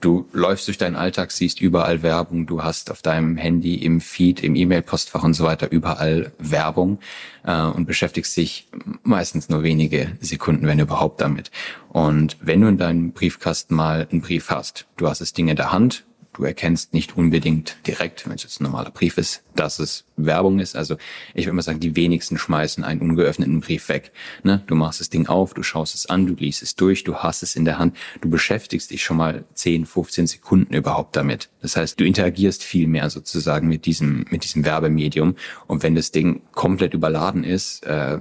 Du 0.02 0.28
läufst 0.34 0.68
durch 0.68 0.78
deinen 0.78 0.96
Alltag, 0.96 1.32
siehst 1.32 1.60
überall 1.62 2.04
Werbung, 2.04 2.46
du 2.46 2.64
hast 2.64 2.92
auf 2.92 3.02
deinem 3.02 3.38
Handy, 3.38 3.76
im 3.76 4.02
Feed, 4.02 4.44
im 4.44 4.56
E-Mail-Postfach 4.56 5.24
und 5.24 5.34
so 5.34 5.46
weiter 5.46 5.72
überall 5.72 6.32
Werbung 6.38 7.00
äh, 7.44 7.60
und 7.60 7.88
beschäftigst 7.88 8.38
dich 8.38 8.68
meistens 9.02 9.50
nur 9.50 9.64
wenige 9.64 10.12
Sekunden, 10.20 10.68
wenn 10.68 10.78
überhaupt 10.78 11.22
damit. 11.22 11.50
Und 11.90 12.38
wenn 12.40 12.62
du 12.62 12.68
in 12.68 12.78
deinem 12.78 13.14
Briefkasten 13.14 13.74
mal 13.74 14.08
einen 14.12 14.22
Brief 14.22 14.52
hast, 14.52 14.86
du 14.98 15.08
hast 15.08 15.22
das 15.22 15.34
Ding 15.34 15.48
in 15.48 15.56
der 15.56 15.72
Hand, 15.72 16.04
du 16.34 16.44
erkennst 16.44 16.94
nicht 16.94 17.18
unbedingt 17.18 17.78
direkt, 17.86 18.26
wenn 18.26 18.36
es 18.36 18.44
jetzt 18.44 18.62
ein 18.62 18.64
normaler 18.64 18.92
Brief 18.92 19.18
ist, 19.18 19.44
dass 19.56 19.80
es 19.80 20.06
Werbung 20.16 20.60
ist. 20.60 20.76
Also 20.76 20.98
ich 21.34 21.46
würde 21.46 21.56
mal 21.56 21.62
sagen, 21.62 21.80
die 21.80 21.96
wenigsten 21.96 22.38
schmeißen 22.38 22.84
einen 22.84 23.02
ungeöffneten 23.02 23.60
Brief 23.60 23.90
weg. 23.90 24.12
Ne? 24.44 24.64
Du 24.68 24.76
machst 24.76 25.02
das 25.02 25.10
Ding 25.10 25.28
auf, 25.28 25.54
du 25.54 25.64
schaust 25.64 25.94
es 25.94 26.06
an, 26.06 26.28
du 26.28 26.34
liest 26.34 26.62
es 26.62 26.76
durch, 26.76 27.04
du 27.04 27.18
hast 27.18 27.44
es 27.44 27.56
in 27.56 27.66
der 27.66 27.80
Hand, 27.80 27.98
du 28.22 28.30
beschäftigst 28.30 28.92
dich 28.92 29.04
schon 29.04 29.18
mal 29.18 29.44
10, 29.54 29.86
15 29.86 30.28
Sekunden 30.28 30.74
überhaupt 30.74 31.16
damit. 31.16 31.50
Das 31.62 31.76
heißt, 31.76 32.00
du 32.00 32.06
interagierst 32.06 32.64
viel 32.64 32.88
mehr 32.88 33.10
sozusagen 33.10 33.68
mit 33.68 33.86
diesem, 33.86 34.26
mit 34.30 34.44
diesem 34.44 34.64
Werbemedium. 34.64 35.36
Und 35.68 35.84
wenn 35.84 35.96
das 35.96 36.12
Ding 36.12 36.42
komplett 36.54 36.94
überladen 36.94 37.44
ist, 37.44 37.86
äh, 37.86 38.20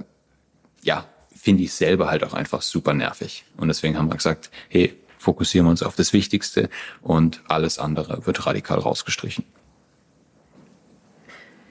ja, 0.83 1.05
finde 1.41 1.63
ich 1.63 1.73
selber 1.73 2.11
halt 2.11 2.23
auch 2.23 2.33
einfach 2.33 2.61
super 2.61 2.93
nervig. 2.93 3.45
Und 3.57 3.67
deswegen 3.67 3.97
haben 3.97 4.09
wir 4.09 4.15
gesagt, 4.15 4.51
hey, 4.69 4.93
fokussieren 5.21 5.67
wir 5.67 5.71
uns 5.71 5.83
auf 5.83 5.95
das 5.95 6.13
Wichtigste 6.13 6.69
und 7.01 7.41
alles 7.47 7.77
andere 7.77 8.25
wird 8.25 8.45
radikal 8.45 8.79
rausgestrichen. 8.79 9.45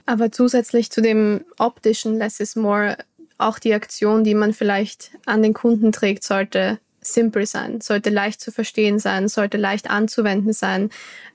Aber 0.06 0.32
zusätzlich 0.32 0.90
zu 0.90 1.02
dem 1.02 1.44
optischen 1.58 2.16
Less 2.16 2.40
is 2.40 2.56
More, 2.56 2.96
auch 3.38 3.58
die 3.58 3.74
Aktion, 3.74 4.24
die 4.24 4.34
man 4.34 4.52
vielleicht 4.52 5.10
an 5.26 5.42
den 5.42 5.54
Kunden 5.54 5.92
trägt, 5.92 6.24
sollte 6.24 6.78
simpel 7.00 7.46
sein, 7.46 7.80
sollte 7.80 8.10
leicht 8.10 8.40
zu 8.40 8.52
verstehen 8.52 8.98
sein, 8.98 9.28
sollte 9.28 9.56
leicht 9.56 9.90
anzuwenden 9.90 10.52
sein. 10.52 10.90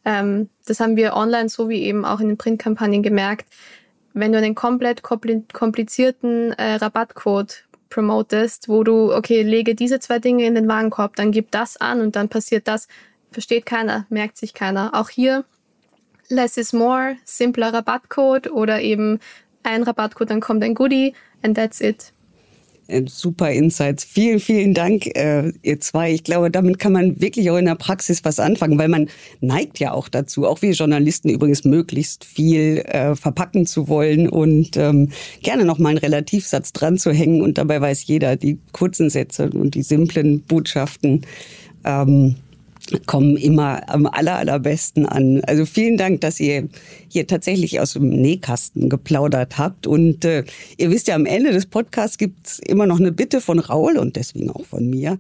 Ähm, 0.06 0.50
das 0.66 0.80
haben 0.80 0.96
wir 0.96 1.16
online 1.16 1.50
so 1.50 1.70
wie 1.70 1.82
eben 1.84 2.06
auch 2.06 2.20
in 2.20 2.28
den 2.28 2.38
Printkampagnen 2.38 3.04
gemerkt. 3.04 3.48
Wenn 4.14 4.32
du 4.32 4.38
einen 4.38 4.56
komplett 4.56 5.04
komplizierten 5.04 6.54
äh, 6.54 6.76
Rabattcode 6.76 7.66
promotest, 7.90 8.68
wo 8.68 8.84
du, 8.84 9.14
okay, 9.14 9.44
lege 9.44 9.76
diese 9.76 10.00
zwei 10.00 10.20
Dinge 10.20 10.46
in 10.46 10.56
den 10.56 10.68
Warenkorb, 10.68 11.16
dann 11.16 11.32
gib 11.32 11.52
das 11.52 11.78
an 11.78 12.02
und 12.02 12.16
dann 12.16 12.30
passiert 12.30 12.68
das. 12.68 12.88
Versteht 13.32 13.66
keiner, 13.66 14.06
merkt 14.10 14.38
sich 14.38 14.54
keiner. 14.54 14.92
Auch 14.94 15.10
hier 15.10 15.46
less 16.30 16.58
is 16.58 16.74
more, 16.74 17.18
simpler 17.26 17.74
Rabattcode 17.74 18.52
oder 18.52 18.82
eben 18.82 19.20
ein 19.64 19.84
Rabattcode, 19.84 20.30
dann 20.30 20.42
kommt 20.42 20.64
ein 20.64 20.76
Goodie 20.76 21.14
and 21.44 21.56
that's 21.56 21.82
it. 21.82 22.12
Äh, 22.88 23.04
super 23.08 23.52
Insights. 23.52 24.04
Vielen, 24.04 24.40
vielen 24.40 24.74
Dank, 24.74 25.08
äh, 25.16 25.52
ihr 25.64 25.80
zwei. 25.80 26.12
Ich 26.12 26.24
glaube, 26.24 26.52
damit 26.52 26.78
kann 26.78 26.92
man 26.92 27.20
wirklich 27.20 27.50
auch 27.50 27.58
in 27.58 27.66
der 27.66 27.76
Praxis 27.76 28.24
was 28.24 28.40
anfangen, 28.40 28.78
weil 28.78 28.90
man 28.90 29.10
neigt 29.42 29.80
ja 29.80 29.92
auch 29.92 30.08
dazu, 30.08 30.46
auch 30.46 30.62
wir 30.62 30.72
Journalisten 30.74 31.30
übrigens 31.30 31.64
möglichst 31.64 32.26
viel 32.26 32.80
äh, 32.86 33.16
verpacken 33.16 33.66
zu 33.66 33.88
wollen 33.88 34.30
und 34.30 34.78
ähm, 34.78 35.10
gerne 35.42 35.66
noch 35.66 35.80
mal 35.80 35.90
einen 35.90 35.98
Relativsatz 35.98 36.74
dran 36.74 36.98
zu 36.98 37.12
hängen. 37.12 37.42
Und 37.42 37.58
dabei 37.58 37.82
weiß 37.82 38.06
jeder, 38.06 38.36
die 38.36 38.60
kurzen 38.72 39.10
Sätze 39.10 39.50
und 39.50 39.74
die 39.74 39.84
simplen 39.84 40.42
Botschaften 40.42 41.26
ähm, 41.86 42.36
kommen 43.06 43.38
immer 43.38 43.90
am 43.90 44.06
aller, 44.06 44.36
allerbesten 44.36 45.06
an. 45.06 45.42
Also 45.46 45.66
vielen 45.66 45.98
Dank, 45.98 46.22
dass 46.22 46.40
ihr 46.40 46.68
hier 47.08 47.28
tatsächlich 47.28 47.80
aus 47.80 47.94
dem 47.94 48.10
Nähkasten 48.10 48.90
geplaudert 48.90 49.58
habt. 49.58 49.88
Und 49.88 50.26
äh, 50.26 50.44
ihr 50.78 50.92
wisst 50.92 51.08
ja, 51.08 51.16
am 51.16 51.26
Ende 51.26 51.52
des 51.52 51.66
Podcasts 51.66 52.18
gibt's 52.18 52.60
immer 52.60 52.86
noch 52.86 53.00
eine 53.00 53.12
Bitte 53.12 53.42
von 53.42 53.60
Raul 53.60 53.98
und 53.98 54.16
deswegen 54.16 54.50
auch 54.50 54.66
von 54.66 54.90
mir. 54.90 55.18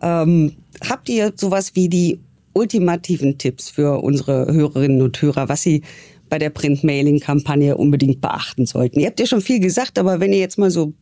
Ähm, 0.00 0.52
habt 0.88 1.08
ihr 1.08 1.32
sowas 1.34 1.74
wie 1.74 1.88
die 1.88 2.20
ultimativen 2.52 3.38
Tipps 3.38 3.70
für 3.70 4.02
unsere 4.02 4.52
Hörerinnen 4.52 5.02
und 5.02 5.20
Hörer, 5.20 5.48
was 5.48 5.62
sie 5.62 5.82
bei 6.28 6.38
der 6.38 6.50
Print-Mailing-Kampagne 6.50 7.76
unbedingt 7.76 8.20
beachten 8.20 8.66
sollten? 8.66 9.00
Ihr 9.00 9.06
habt 9.06 9.18
ja 9.18 9.26
schon 9.26 9.40
viel 9.40 9.60
gesagt, 9.60 9.98
aber 9.98 10.20
wenn 10.20 10.32
ihr 10.32 10.38
jetzt 10.38 10.58
mal 10.58 10.70
so 10.70 10.92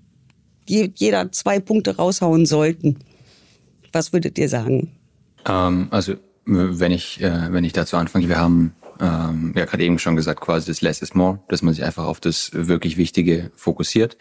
jeder 0.67 1.33
zwei 1.33 1.61
Punkte 1.61 1.97
raushauen 1.97 2.47
sollten, 2.47 2.99
was 3.93 4.13
würdet 4.13 4.39
ihr 4.39 4.49
sagen? 4.49 4.91
Ähm, 5.47 5.89
also 5.91 6.15
wenn 6.45 6.93
ich, 6.93 7.21
äh, 7.21 7.53
wenn 7.53 7.65
ich 7.65 7.73
dazu 7.73 7.97
anfange, 7.97 8.29
wir 8.29 8.39
haben 8.39 8.75
ähm, 9.01 9.53
ja 9.57 9.65
gerade 9.65 9.85
eben 9.85 9.99
schon 9.99 10.17
gesagt, 10.17 10.41
quasi 10.41 10.67
das 10.67 10.81
Less 10.81 11.03
is 11.03 11.15
More, 11.15 11.41
dass 11.49 11.63
man 11.63 11.75
sich 11.75 11.85
einfach 11.85 12.05
auf 12.05 12.21
das 12.21 12.51
wirklich 12.53 12.97
Wichtige 12.97 13.51
fokussiert. 13.55 14.17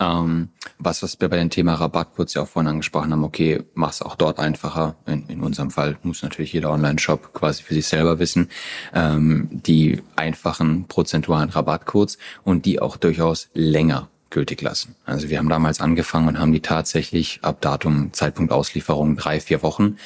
Ähm, 0.00 0.48
was, 0.78 1.02
was 1.02 1.20
wir 1.20 1.28
bei 1.28 1.36
dem 1.36 1.50
Thema 1.50 1.74
Rabattcodes 1.74 2.34
ja 2.34 2.42
auch 2.42 2.48
vorhin 2.48 2.68
angesprochen 2.68 3.12
haben, 3.12 3.22
okay, 3.22 3.62
mach's 3.74 4.02
auch 4.02 4.16
dort 4.16 4.40
einfacher. 4.40 4.96
In, 5.06 5.28
in 5.28 5.40
unserem 5.40 5.70
Fall 5.70 5.98
muss 6.02 6.22
natürlich 6.22 6.52
jeder 6.52 6.72
Online-Shop 6.72 7.32
quasi 7.32 7.62
für 7.62 7.74
sich 7.74 7.86
selber 7.86 8.18
wissen. 8.18 8.48
Ähm, 8.92 9.48
die 9.52 10.02
einfachen 10.16 10.86
prozentualen 10.88 11.50
Rabattcodes 11.50 12.18
und 12.42 12.66
die 12.66 12.80
auch 12.80 12.96
durchaus 12.96 13.50
länger 13.54 14.10
gültig 14.30 14.60
lassen. 14.62 14.96
Also 15.04 15.28
wir 15.28 15.38
haben 15.38 15.48
damals 15.48 15.80
angefangen 15.80 16.28
und 16.28 16.38
haben 16.38 16.52
die 16.52 16.60
tatsächlich 16.60 17.40
ab 17.42 17.60
Datum, 17.60 18.12
Zeitpunkt 18.12 18.52
Auslieferung 18.52 19.16
drei, 19.16 19.40
vier 19.40 19.62
Wochen 19.62 19.96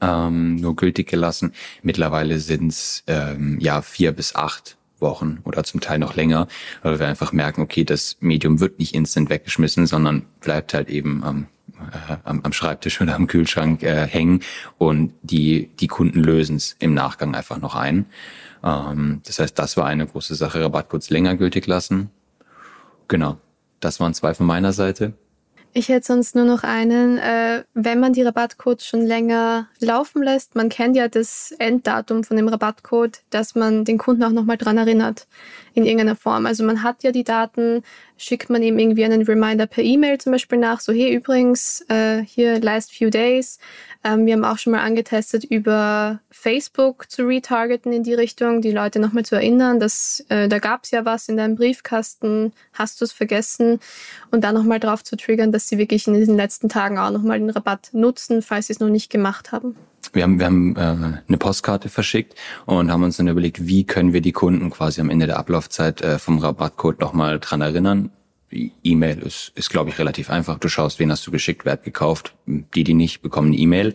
ähm, 0.00 0.56
nur 0.56 0.76
gültig 0.76 1.08
gelassen. 1.08 1.52
Mittlerweile 1.82 2.38
sind 2.38 2.68
es 2.68 3.02
ähm, 3.06 3.58
ja 3.60 3.82
vier 3.82 4.12
bis 4.12 4.34
acht 4.34 4.76
Wochen 4.98 5.40
oder 5.44 5.64
zum 5.64 5.80
Teil 5.80 5.98
noch 5.98 6.16
länger, 6.16 6.48
weil 6.82 6.98
wir 6.98 7.06
einfach 7.06 7.32
merken, 7.32 7.60
okay, 7.60 7.84
das 7.84 8.16
Medium 8.20 8.60
wird 8.60 8.78
nicht 8.78 8.94
instant 8.94 9.30
weggeschmissen, 9.30 9.86
sondern 9.86 10.24
bleibt 10.40 10.74
halt 10.74 10.88
eben 10.88 11.22
am, 11.22 11.46
äh, 11.92 12.16
am, 12.24 12.40
am 12.42 12.52
Schreibtisch 12.52 13.00
oder 13.02 13.14
am 13.14 13.26
Kühlschrank 13.26 13.82
äh, 13.82 14.06
hängen 14.06 14.40
und 14.78 15.12
die, 15.22 15.70
die 15.80 15.86
Kunden 15.86 16.20
lösen 16.20 16.56
es 16.56 16.76
im 16.78 16.94
Nachgang 16.94 17.34
einfach 17.34 17.58
noch 17.58 17.74
ein. 17.74 18.06
Ähm, 18.64 19.20
das 19.26 19.38
heißt, 19.38 19.58
das 19.58 19.76
war 19.76 19.86
eine 19.86 20.06
große 20.06 20.34
Sache, 20.34 20.62
Rabatt 20.62 20.88
kurz 20.88 21.10
länger 21.10 21.36
gültig 21.36 21.66
lassen. 21.66 22.10
Genau. 23.08 23.38
Das 23.80 24.00
waren 24.00 24.14
zwei 24.14 24.34
von 24.34 24.46
meiner 24.46 24.72
Seite. 24.72 25.12
Ich 25.78 25.90
hätte 25.90 26.06
sonst 26.06 26.34
nur 26.34 26.46
noch 26.46 26.62
einen, 26.62 27.18
äh, 27.18 27.62
wenn 27.74 28.00
man 28.00 28.14
die 28.14 28.22
Rabattcodes 28.22 28.86
schon 28.86 29.02
länger 29.02 29.68
laufen 29.78 30.22
lässt, 30.22 30.54
man 30.54 30.70
kennt 30.70 30.96
ja 30.96 31.06
das 31.08 31.52
Enddatum 31.58 32.24
von 32.24 32.38
dem 32.38 32.48
Rabattcode, 32.48 33.20
dass 33.28 33.54
man 33.54 33.84
den 33.84 33.98
Kunden 33.98 34.24
auch 34.24 34.30
nochmal 34.30 34.56
dran 34.56 34.78
erinnert 34.78 35.26
in 35.74 35.84
irgendeiner 35.84 36.16
Form. 36.16 36.46
Also 36.46 36.64
man 36.64 36.82
hat 36.82 37.02
ja 37.02 37.12
die 37.12 37.24
Daten, 37.24 37.82
schickt 38.16 38.48
man 38.48 38.62
ihm 38.62 38.78
irgendwie 38.78 39.04
einen 39.04 39.20
Reminder 39.20 39.66
per 39.66 39.84
E-Mail 39.84 40.16
zum 40.16 40.32
Beispiel 40.32 40.56
nach, 40.56 40.80
so 40.80 40.94
hey 40.94 41.14
übrigens, 41.14 41.84
äh, 41.90 42.22
hier 42.22 42.58
last 42.58 42.94
few 42.94 43.10
days. 43.10 43.58
Ähm, 44.02 44.24
wir 44.24 44.32
haben 44.32 44.44
auch 44.46 44.56
schon 44.56 44.72
mal 44.72 44.80
angetestet, 44.80 45.44
über 45.44 46.20
Facebook 46.30 47.10
zu 47.10 47.26
retargeten 47.26 47.92
in 47.92 48.04
die 48.04 48.14
Richtung, 48.14 48.62
die 48.62 48.70
Leute 48.70 49.00
nochmal 49.00 49.26
zu 49.26 49.34
erinnern, 49.34 49.78
dass 49.78 50.24
äh, 50.30 50.48
da 50.48 50.58
gab 50.58 50.84
es 50.84 50.92
ja 50.92 51.04
was 51.04 51.28
in 51.28 51.36
deinem 51.36 51.56
Briefkasten, 51.56 52.54
hast 52.72 53.00
du 53.00 53.04
es 53.04 53.12
vergessen 53.12 53.80
und 54.30 54.44
dann 54.44 54.54
nochmal 54.54 54.80
drauf 54.80 55.04
zu 55.04 55.16
triggern, 55.16 55.52
dass 55.52 55.65
sie 55.68 55.78
wirklich 55.78 56.06
in 56.06 56.14
diesen 56.14 56.36
letzten 56.36 56.68
Tagen 56.68 56.98
auch 56.98 57.10
nochmal 57.10 57.38
den 57.38 57.50
Rabatt 57.50 57.90
nutzen, 57.92 58.42
falls 58.42 58.68
sie 58.68 58.72
es 58.72 58.80
noch 58.80 58.88
nicht 58.88 59.10
gemacht 59.10 59.52
haben. 59.52 59.76
Wir 60.12 60.22
haben, 60.22 60.38
wir 60.38 60.46
haben 60.46 60.76
äh, 60.76 61.20
eine 61.26 61.36
Postkarte 61.38 61.88
verschickt 61.88 62.34
und 62.64 62.90
haben 62.90 63.02
uns 63.02 63.16
dann 63.16 63.28
überlegt, 63.28 63.66
wie 63.66 63.84
können 63.84 64.12
wir 64.12 64.20
die 64.20 64.32
Kunden 64.32 64.70
quasi 64.70 65.00
am 65.00 65.10
Ende 65.10 65.26
der 65.26 65.38
Ablaufzeit 65.38 66.00
äh, 66.00 66.18
vom 66.18 66.38
Rabattcode 66.38 67.00
nochmal 67.00 67.40
dran 67.40 67.60
erinnern. 67.60 68.10
E-Mail 68.50 69.18
ist, 69.18 69.52
ist 69.56 69.70
glaube 69.70 69.90
ich, 69.90 69.98
relativ 69.98 70.30
einfach. 70.30 70.58
Du 70.58 70.68
schaust, 70.68 70.98
wen 70.98 71.10
hast 71.10 71.26
du 71.26 71.30
geschickt, 71.30 71.64
wer 71.64 71.72
hat 71.72 71.82
gekauft. 71.82 72.34
Die, 72.46 72.84
die 72.84 72.94
nicht, 72.94 73.20
bekommen 73.20 73.48
eine 73.48 73.56
E-Mail. 73.56 73.94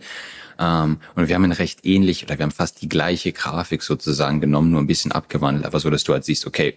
Ähm, 0.58 0.98
und 1.14 1.28
wir 1.28 1.34
haben 1.34 1.44
eine 1.44 1.58
recht 1.58 1.84
ähnlich, 1.84 2.24
oder 2.24 2.38
wir 2.38 2.44
haben 2.44 2.50
fast 2.50 2.82
die 2.82 2.88
gleiche 2.88 3.32
Grafik 3.32 3.82
sozusagen 3.82 4.40
genommen, 4.40 4.70
nur 4.70 4.80
ein 4.80 4.86
bisschen 4.86 5.12
abgewandelt, 5.12 5.64
aber 5.64 5.80
so, 5.80 5.90
dass 5.90 6.04
du 6.04 6.12
halt 6.12 6.24
siehst, 6.24 6.46
okay, 6.46 6.74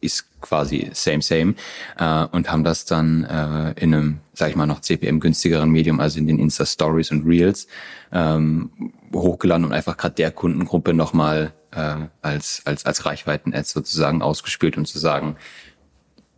ist 0.00 0.40
quasi 0.40 0.90
same, 0.92 1.22
same. 1.22 1.54
Äh, 1.98 2.26
und 2.26 2.50
haben 2.50 2.64
das 2.64 2.84
dann 2.84 3.24
äh, 3.24 3.80
in 3.80 3.94
einem, 3.94 4.18
sag 4.32 4.50
ich 4.50 4.56
mal, 4.56 4.66
noch 4.66 4.80
CPM 4.80 5.20
günstigeren 5.20 5.70
Medium, 5.70 6.00
also 6.00 6.18
in 6.18 6.26
den 6.26 6.38
Insta-Stories 6.38 7.10
und 7.10 7.26
Reels, 7.26 7.66
ähm, 8.12 8.70
hochgeladen 9.14 9.64
und 9.64 9.72
einfach 9.72 9.96
gerade 9.96 10.14
der 10.14 10.30
Kundengruppe 10.30 10.94
nochmal 10.94 11.52
äh, 11.72 11.96
als, 12.22 12.62
als, 12.64 12.86
als 12.86 13.06
Reichweiten-Ads 13.06 13.72
sozusagen 13.72 14.22
ausgespielt 14.22 14.76
und 14.76 14.86
zu 14.86 14.98
sagen, 14.98 15.36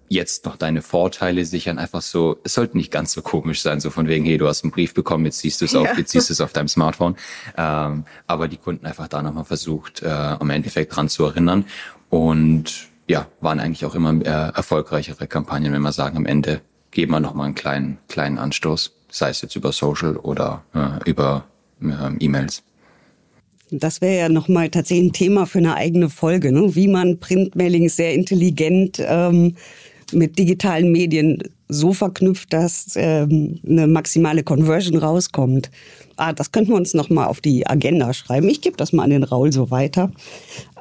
jetzt 0.08 0.46
noch 0.46 0.56
deine 0.56 0.80
Vorteile 0.80 1.44
sichern, 1.44 1.78
einfach 1.78 2.02
so, 2.02 2.38
es 2.44 2.54
sollte 2.54 2.76
nicht 2.76 2.90
ganz 2.90 3.12
so 3.12 3.20
komisch 3.20 3.60
sein, 3.60 3.80
so 3.80 3.90
von 3.90 4.08
wegen, 4.08 4.24
hey, 4.24 4.38
du 4.38 4.48
hast 4.48 4.64
einen 4.64 4.70
Brief 4.70 4.94
bekommen, 4.94 5.26
jetzt 5.26 5.40
siehst 5.40 5.60
du 5.60 5.66
es 5.66 5.72
ja. 5.72 5.80
auf, 5.80 5.98
jetzt 5.98 6.12
siehst 6.12 6.30
du 6.30 6.32
es 6.32 6.40
auf 6.40 6.52
deinem 6.52 6.68
Smartphone. 6.68 7.16
Ähm, 7.56 8.04
aber 8.26 8.48
die 8.48 8.56
Kunden 8.56 8.86
einfach 8.86 9.08
da 9.08 9.22
nochmal 9.22 9.44
versucht, 9.44 10.02
äh, 10.02 10.08
am 10.08 10.48
Endeffekt 10.50 10.96
dran 10.96 11.08
zu 11.08 11.24
erinnern. 11.24 11.66
Und 12.08 12.88
ja, 13.08 13.26
waren 13.40 13.58
eigentlich 13.58 13.84
auch 13.84 13.94
immer 13.94 14.14
äh, 14.24 14.52
erfolgreichere 14.54 15.26
Kampagnen, 15.26 15.72
wenn 15.72 15.82
wir 15.82 15.92
sagen, 15.92 16.16
am 16.16 16.26
Ende 16.26 16.60
geben 16.90 17.12
wir 17.12 17.20
nochmal 17.20 17.46
einen 17.46 17.54
kleinen, 17.54 17.98
kleinen 18.08 18.38
Anstoß, 18.38 18.92
sei 19.10 19.30
es 19.30 19.42
jetzt 19.42 19.56
über 19.56 19.72
Social 19.72 20.16
oder 20.16 20.62
äh, 20.74 21.10
über 21.10 21.44
äh, 21.82 22.14
E-Mails. 22.18 22.62
Das 23.70 24.00
wäre 24.00 24.18
ja 24.18 24.28
nochmal 24.28 24.70
tatsächlich 24.70 25.10
ein 25.10 25.12
Thema 25.12 25.46
für 25.46 25.58
eine 25.58 25.74
eigene 25.74 26.08
Folge, 26.08 26.52
ne? 26.52 26.74
wie 26.74 26.88
man 26.88 27.18
Printmailings 27.18 27.96
sehr 27.96 28.14
intelligent 28.14 29.02
ähm, 29.04 29.56
mit 30.12 30.38
digitalen 30.38 30.90
Medien 30.90 31.42
so 31.68 31.92
verknüpft, 31.92 32.52
dass 32.52 32.94
ähm, 32.96 33.60
eine 33.66 33.86
maximale 33.86 34.42
Conversion 34.42 34.96
rauskommt. 34.96 35.70
Ah, 36.18 36.32
das 36.32 36.50
könnten 36.50 36.72
wir 36.72 36.76
uns 36.76 36.94
noch 36.94 37.10
mal 37.10 37.26
auf 37.26 37.40
die 37.40 37.64
Agenda 37.68 38.12
schreiben. 38.12 38.48
Ich 38.48 38.60
gebe 38.60 38.76
das 38.76 38.92
mal 38.92 39.04
an 39.04 39.10
den 39.10 39.22
Raul 39.22 39.52
so 39.52 39.70
weiter. 39.70 40.10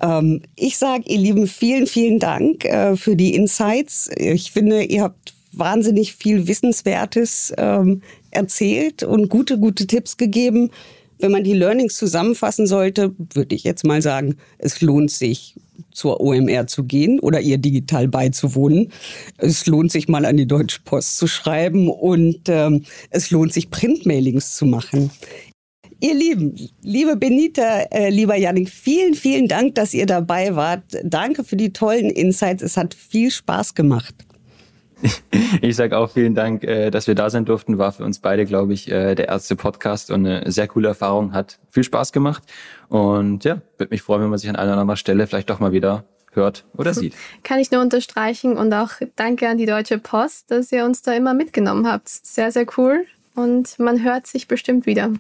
Ähm, 0.02 0.42
ich 0.56 0.80
sage, 0.80 1.04
ihr 1.06 1.20
Lieben, 1.20 1.46
vielen, 1.46 1.86
vielen 1.86 2.18
Dank 2.18 2.66
äh, 2.66 2.98
für 2.98 3.16
die 3.16 3.36
Insights. 3.36 4.10
Ich 4.16 4.52
finde, 4.52 4.84
ihr 4.84 5.04
habt 5.04 5.36
wahnsinnig 5.52 6.16
viel 6.16 6.48
Wissenswertes 6.48 7.54
ähm, 7.56 8.02
erzählt 8.32 9.04
und 9.04 9.30
gute, 9.30 9.60
gute 9.60 9.86
Tipps 9.86 10.18
gegeben. 10.18 10.72
Wenn 11.20 11.32
man 11.32 11.44
die 11.44 11.54
Learnings 11.54 11.98
zusammenfassen 11.98 12.66
sollte, 12.66 13.14
würde 13.34 13.56
ich 13.56 13.64
jetzt 13.64 13.86
mal 13.86 14.02
sagen, 14.02 14.38
es 14.58 14.82
lohnt 14.82 15.12
sich, 15.12 15.56
zur 15.98 16.22
OMR 16.22 16.68
zu 16.68 16.84
gehen 16.84 17.20
oder 17.20 17.42
ihr 17.42 17.58
digital 17.58 18.08
beizuwohnen. 18.08 18.92
Es 19.38 19.66
lohnt 19.66 19.92
sich 19.92 20.08
mal 20.08 20.26
an 20.26 20.38
die 20.38 20.48
Deutsche 20.48 20.80
Post 20.86 21.18
zu 21.18 21.26
schreiben 21.26 21.90
und 21.90 22.48
ähm, 22.48 22.84
es 23.10 23.32
lohnt 23.32 23.52
sich 23.52 23.72
Printmailings 23.72 24.56
zu 24.56 24.68
machen. 24.68 25.10
Ihr 26.00 26.14
Lieben, 26.14 26.56
liebe 26.84 27.16
Benita, 27.16 27.80
äh, 27.90 28.12
lieber 28.12 28.36
Janik, 28.36 28.70
vielen, 28.70 29.16
vielen 29.16 29.48
Dank, 29.48 29.74
dass 29.74 29.96
ihr 29.96 30.06
dabei 30.06 30.56
wart. 30.56 30.84
Danke 31.04 31.44
für 31.44 31.56
die 31.56 31.74
tollen 31.74 32.12
Insights. 32.12 32.62
Es 32.62 32.78
hat 32.78 32.94
viel 32.94 33.32
Spaß 33.32 33.74
gemacht. 33.74 34.27
Ich 35.62 35.76
sage 35.76 35.98
auch 35.98 36.12
vielen 36.12 36.36
Dank, 36.36 36.64
äh, 36.64 36.90
dass 36.90 37.08
wir 37.08 37.16
da 37.16 37.30
sein 37.30 37.46
durften. 37.46 37.78
War 37.78 37.92
für 37.92 38.04
uns 38.04 38.20
beide, 38.20 38.46
glaube 38.46 38.74
ich, 38.74 38.92
äh, 38.92 39.16
der 39.16 39.28
erste 39.28 39.56
Podcast 39.56 40.12
und 40.12 40.26
eine 40.26 40.52
sehr 40.52 40.68
coole 40.68 40.90
Erfahrung. 40.90 41.34
Hat 41.34 41.60
viel 41.70 41.84
Spaß 41.84 42.12
gemacht. 42.12 42.44
Und 42.90 43.44
ja, 43.44 43.62
würde 43.78 43.92
mich 43.92 44.02
freuen, 44.02 44.24
wenn 44.24 44.30
man 44.30 44.40
sich 44.40 44.50
an 44.50 44.56
einer 44.56 44.74
oder 44.74 44.82
anderen 44.82 44.98
Stelle 44.98 45.26
vielleicht 45.28 45.50
doch 45.50 45.60
mal 45.60 45.72
wieder 45.72 46.04
hört 46.34 46.66
oder 46.76 46.94
sieht. 46.94 47.14
Kann 47.44 47.60
ich 47.60 47.72
nur 47.72 47.82
unterstreichen 47.82 48.58
und 48.58 48.74
auch 48.74 48.92
danke 49.16 49.48
an 49.48 49.58
die 49.58 49.66
Deutsche 49.66 49.98
Post, 49.98 50.52
dass 50.52 50.72
ihr 50.72 50.86
uns 50.86 51.02
da 51.02 51.14
immer 51.14 51.34
mitgenommen 51.34 51.88
habt. 51.88 52.10
Sehr, 52.10 52.52
sehr 52.52 52.66
cool 52.78 53.06
und 53.36 53.80
man 53.80 54.04
hört 54.04 54.28
sich 54.28 54.48
bestimmt 54.48 54.86
wieder. 54.86 55.14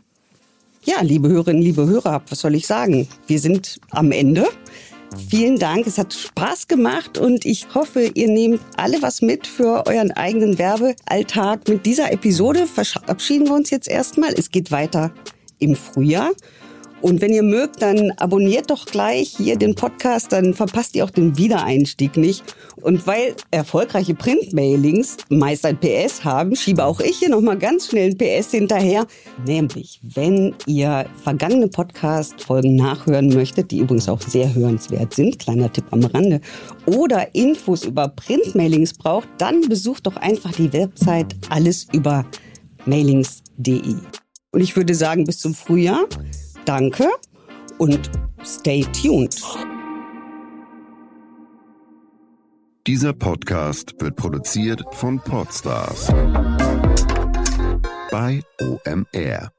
Ja, 0.83 1.01
liebe 1.01 1.27
Hörerinnen, 1.27 1.61
liebe 1.61 1.85
Hörer, 1.85 2.21
was 2.29 2.39
soll 2.39 2.55
ich 2.55 2.65
sagen? 2.65 3.07
Wir 3.27 3.39
sind 3.39 3.81
am 3.89 4.11
Ende. 4.11 4.45
Vielen 5.17 5.57
Dank, 5.57 5.87
es 5.87 5.97
hat 5.97 6.13
Spaß 6.13 6.67
gemacht 6.67 7.17
und 7.17 7.45
ich 7.45 7.67
hoffe, 7.73 8.11
ihr 8.13 8.27
nehmt 8.27 8.61
alle 8.77 9.01
was 9.01 9.21
mit 9.21 9.47
für 9.47 9.85
euren 9.87 10.11
eigenen 10.11 10.57
Werbealltag. 10.57 11.67
Mit 11.67 11.85
dieser 11.85 12.11
Episode 12.11 12.67
verabschieden 12.67 13.47
wir 13.47 13.55
uns 13.55 13.69
jetzt 13.69 13.87
erstmal. 13.87 14.33
Es 14.33 14.51
geht 14.51 14.71
weiter 14.71 15.11
im 15.59 15.75
Frühjahr. 15.75 16.31
Und 17.01 17.21
wenn 17.21 17.31
ihr 17.31 17.43
mögt, 17.43 17.81
dann 17.81 18.11
abonniert 18.17 18.71
doch 18.71 18.85
gleich 18.85 19.35
hier 19.37 19.55
den 19.55 19.75
Podcast, 19.75 20.31
dann 20.31 20.53
verpasst 20.53 20.95
ihr 20.95 21.03
auch 21.05 21.11
den 21.11 21.37
Wiedereinstieg 21.37 22.17
nicht. 22.17 22.43
Und 22.77 23.05
weil 23.05 23.35
erfolgreiche 23.51 24.15
Printmailings 24.15 25.17
meist 25.29 25.65
ein 25.65 25.79
PS 25.79 26.23
haben, 26.23 26.55
schiebe 26.55 26.83
auch 26.83 26.99
ich 26.99 27.19
hier 27.19 27.29
nochmal 27.29 27.57
ganz 27.57 27.87
schnell 27.87 28.11
ein 28.11 28.17
PS 28.17 28.51
hinterher. 28.51 29.05
Nämlich, 29.45 29.99
wenn 30.01 30.55
ihr 30.65 31.05
vergangene 31.23 31.67
Podcast-Folgen 31.67 32.75
nachhören 32.75 33.29
möchtet, 33.29 33.71
die 33.71 33.79
übrigens 33.79 34.09
auch 34.09 34.21
sehr 34.21 34.53
hörenswert 34.53 35.13
sind, 35.13 35.37
kleiner 35.37 35.71
Tipp 35.71 35.85
am 35.91 36.03
Rande, 36.03 36.41
oder 36.85 37.35
Infos 37.35 37.85
über 37.85 38.07
Printmailings 38.07 38.93
braucht, 38.93 39.27
dann 39.37 39.61
besucht 39.61 40.07
doch 40.07 40.15
einfach 40.15 40.51
die 40.53 40.73
Website 40.73 41.35
alles 41.49 41.87
über 41.93 42.25
mailings.de. 42.85 43.95
Und 44.51 44.61
ich 44.61 44.75
würde 44.75 44.95
sagen, 44.95 45.25
bis 45.25 45.39
zum 45.39 45.53
Frühjahr 45.53 46.05
Danke 46.67 47.07
und 47.77 48.11
stay 48.43 48.85
tuned. 48.91 49.41
Dieser 52.85 53.13
Podcast 53.13 53.95
wird 53.99 54.17
produziert 54.17 54.83
von 54.91 55.17
Podstars 55.17 56.07
bei 58.11 58.41
OMR. 58.59 59.56